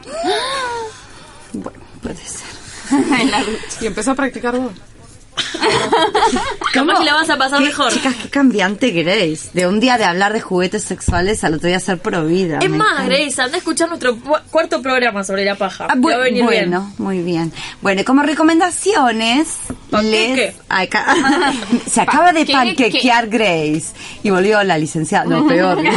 [1.53, 2.47] bueno, puede ser.
[3.81, 4.73] Y empezó a practicar vos.
[6.73, 7.93] Capaz que la vas a pasar ¿Qué- mejor.
[7.93, 9.51] Chicas, qué cambiante Grace.
[9.55, 12.59] De un día de hablar de juguetes sexuales al otro día ser pro vida.
[12.63, 13.05] Es más, encanta.
[13.17, 14.17] Grace, anda a escuchar nuestro
[14.51, 15.87] cuarto programa sobre la paja.
[15.91, 16.71] Ah, bu- va a venir bien.
[16.71, 17.53] bueno, muy bien.
[17.81, 19.49] Bueno, y como recomendaciones,
[20.03, 20.55] les...
[20.91, 21.15] Ca-
[21.91, 23.87] Se acaba de ¿Qué- panquequear Grace
[24.23, 25.25] y volvió la licenciada.
[25.27, 25.79] No, peor.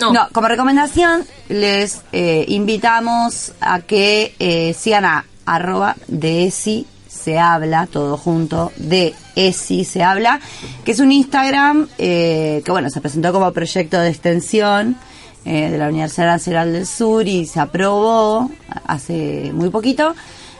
[0.00, 0.12] No.
[0.12, 0.28] no.
[0.32, 6.86] como recomendación, les eh, invitamos a que eh, sigan a arroba de ESI
[7.28, 10.40] se habla, todo junto, de ESI se habla,
[10.82, 14.96] que es un Instagram eh, que, bueno, se presentó como proyecto de extensión
[15.44, 18.50] eh, de la Universidad Nacional del Sur y se aprobó
[18.86, 20.14] hace muy poquito,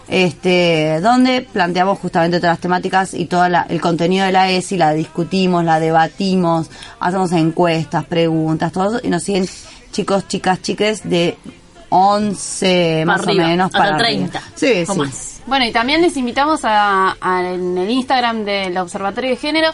[0.08, 4.92] este, donde planteamos justamente todas las temáticas y todo el contenido de la ESI, la
[4.92, 6.68] discutimos, la debatimos,
[7.00, 9.48] hacemos encuestas, preguntas, todo, y nos siguen
[9.90, 11.38] chicos, chicas, chiques de
[11.90, 14.52] 11 más arriba, o menos hasta para 30, arriba.
[14.54, 14.98] Sí, o sí.
[14.98, 15.34] más.
[15.46, 19.70] Bueno, y también les invitamos a, a- en el Instagram del Observatorio de Género.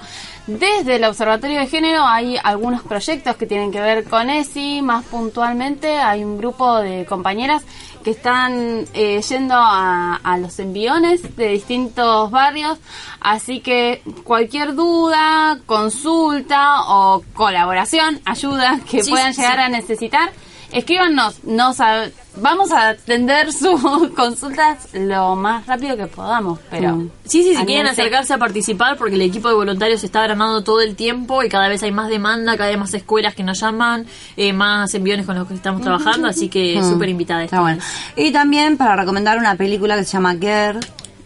[0.46, 4.82] Desde el Observatorio de Género hay algunos proyectos que tienen que ver con ESI.
[4.82, 7.64] Más puntualmente, hay un grupo de compañeras
[8.04, 12.78] que están eh, yendo a, a los enviones de distintos barrios.
[13.20, 19.62] Así que cualquier duda, consulta o colaboración, ayuda que Sí, puedan sí, llegar sí.
[19.62, 20.30] a necesitar,
[20.74, 21.42] escríbanos.
[21.44, 23.80] Nos a- vamos a atender sus
[24.16, 26.58] consultas lo más rápido que podamos.
[26.70, 27.10] Pero Mm.
[27.24, 30.62] Sí, sí, si quieren acercarse a participar, porque el equipo de voluntarios se está agrandando
[30.62, 33.58] todo el tiempo y cada vez hay más demanda, cada vez más escuelas que nos
[33.60, 34.06] llaman,
[34.36, 36.90] eh, más enviones con los que estamos trabajando, así que Mm.
[36.90, 37.44] súper invitada.
[37.44, 37.80] Está bueno.
[38.16, 40.80] Y también para recomendar una película que se llama Girl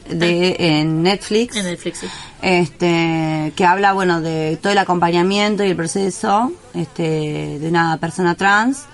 [0.09, 1.57] de en Netflix.
[1.57, 2.07] En Netflix, sí.
[2.41, 8.35] Este, que habla, bueno, de todo el acompañamiento y el proceso, este, de una persona
[8.35, 8.85] trans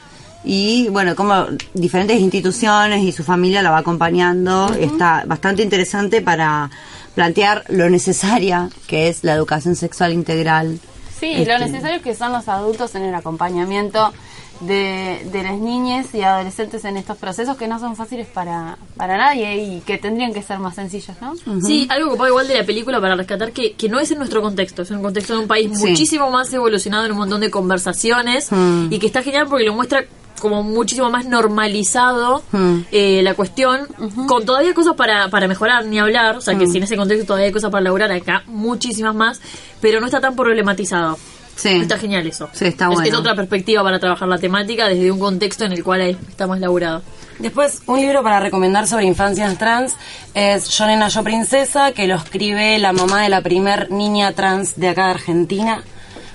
[0.45, 4.73] y, bueno, como diferentes instituciones y su familia la va acompañando.
[4.75, 6.71] Está bastante interesante para
[7.15, 10.79] plantear lo necesaria que es la educación sexual integral.
[11.19, 14.13] Sí, Este, lo necesario que son los adultos en el acompañamiento
[14.61, 19.17] de, de las niñas y adolescentes en estos procesos que no son fáciles para, para
[19.17, 21.35] nadie y que tendrían que ser más sencillos, ¿no?
[21.61, 24.19] Sí, algo que puedo igual de la película para rescatar que, que no es en
[24.19, 25.89] nuestro contexto, es un contexto de un país Sí.
[25.91, 28.89] muchísimo más evolucionado en un montón de conversaciones Mm.
[28.93, 30.05] y que está genial porque lo muestra
[30.45, 32.81] como muchísimo más normalizado Mm.
[32.93, 33.89] eh, la cuestión,
[34.29, 36.71] con todavía cosas para, para mejorar, ni hablar, o sea que Mm.
[36.71, 39.41] si en ese contexto todavía hay cosas para lograr acá, muchísimas más,
[39.81, 41.17] pero no está tan problematizado.
[41.57, 41.69] Sí.
[41.71, 42.49] Está genial eso.
[42.53, 43.09] Sí, está Es- bueno.
[43.09, 46.61] es otra perspectiva para trabajar la temática desde un contexto en el cual está más
[46.61, 47.03] laburado.
[47.39, 49.95] Después, un libro para recomendar sobre infancias trans
[50.35, 54.77] es Yo Nena, Yo Princesa, que lo escribe la mamá de la primer niña trans
[54.79, 55.83] de acá de Argentina,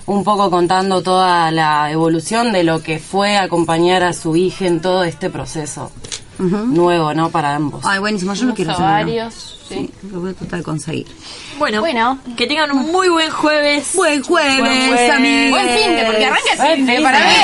[0.10, 4.81] un poco contando toda la evolución de lo que fue acompañar a su hija en
[4.81, 5.91] todo este proceso
[6.40, 7.30] nuevo, ¿no?
[7.30, 7.86] Para ambos.
[7.86, 8.86] Ay, buenísimo, yo lo quiero hacer.
[8.86, 11.06] varios, Sí, lo voy a tratar de conseguir.
[11.60, 12.18] Bueno, Bueno.
[12.36, 13.91] que tengan un muy buen jueves.
[13.94, 15.11] Buen jueves, Buen jueves.
[15.11, 15.52] amigues.
[15.52, 17.36] Buen fin de, porque arranca el fin para mí.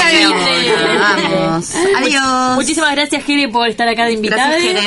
[1.29, 1.71] Vamos.
[1.97, 2.55] Adiós.
[2.55, 4.59] Muchísimas gracias, Jere, por estar acá de invitada.
[4.59, 4.79] Jere.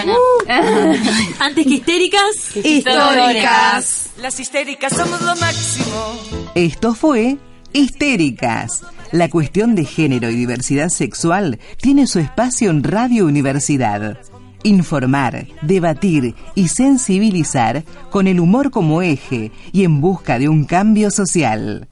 [1.39, 4.07] Antes que histéricas, Históricas.
[4.21, 6.17] Las histéricas somos lo máximo.
[6.57, 7.37] Esto fue
[7.73, 8.83] Histéricas.
[9.13, 14.19] La cuestión de género y diversidad sexual tiene su espacio en Radio Universidad.
[14.63, 21.11] Informar, debatir y sensibilizar con el humor como eje y en busca de un cambio
[21.11, 21.89] social.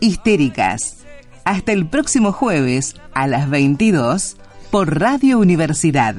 [0.00, 0.98] Histéricas.
[1.44, 4.36] Hasta el próximo jueves a las 22
[4.70, 6.14] por Radio Universidad.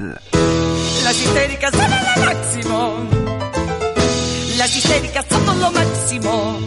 [1.04, 2.94] Las histéricas somos lo máximo.
[4.56, 6.58] Las histéricas somos lo máximo.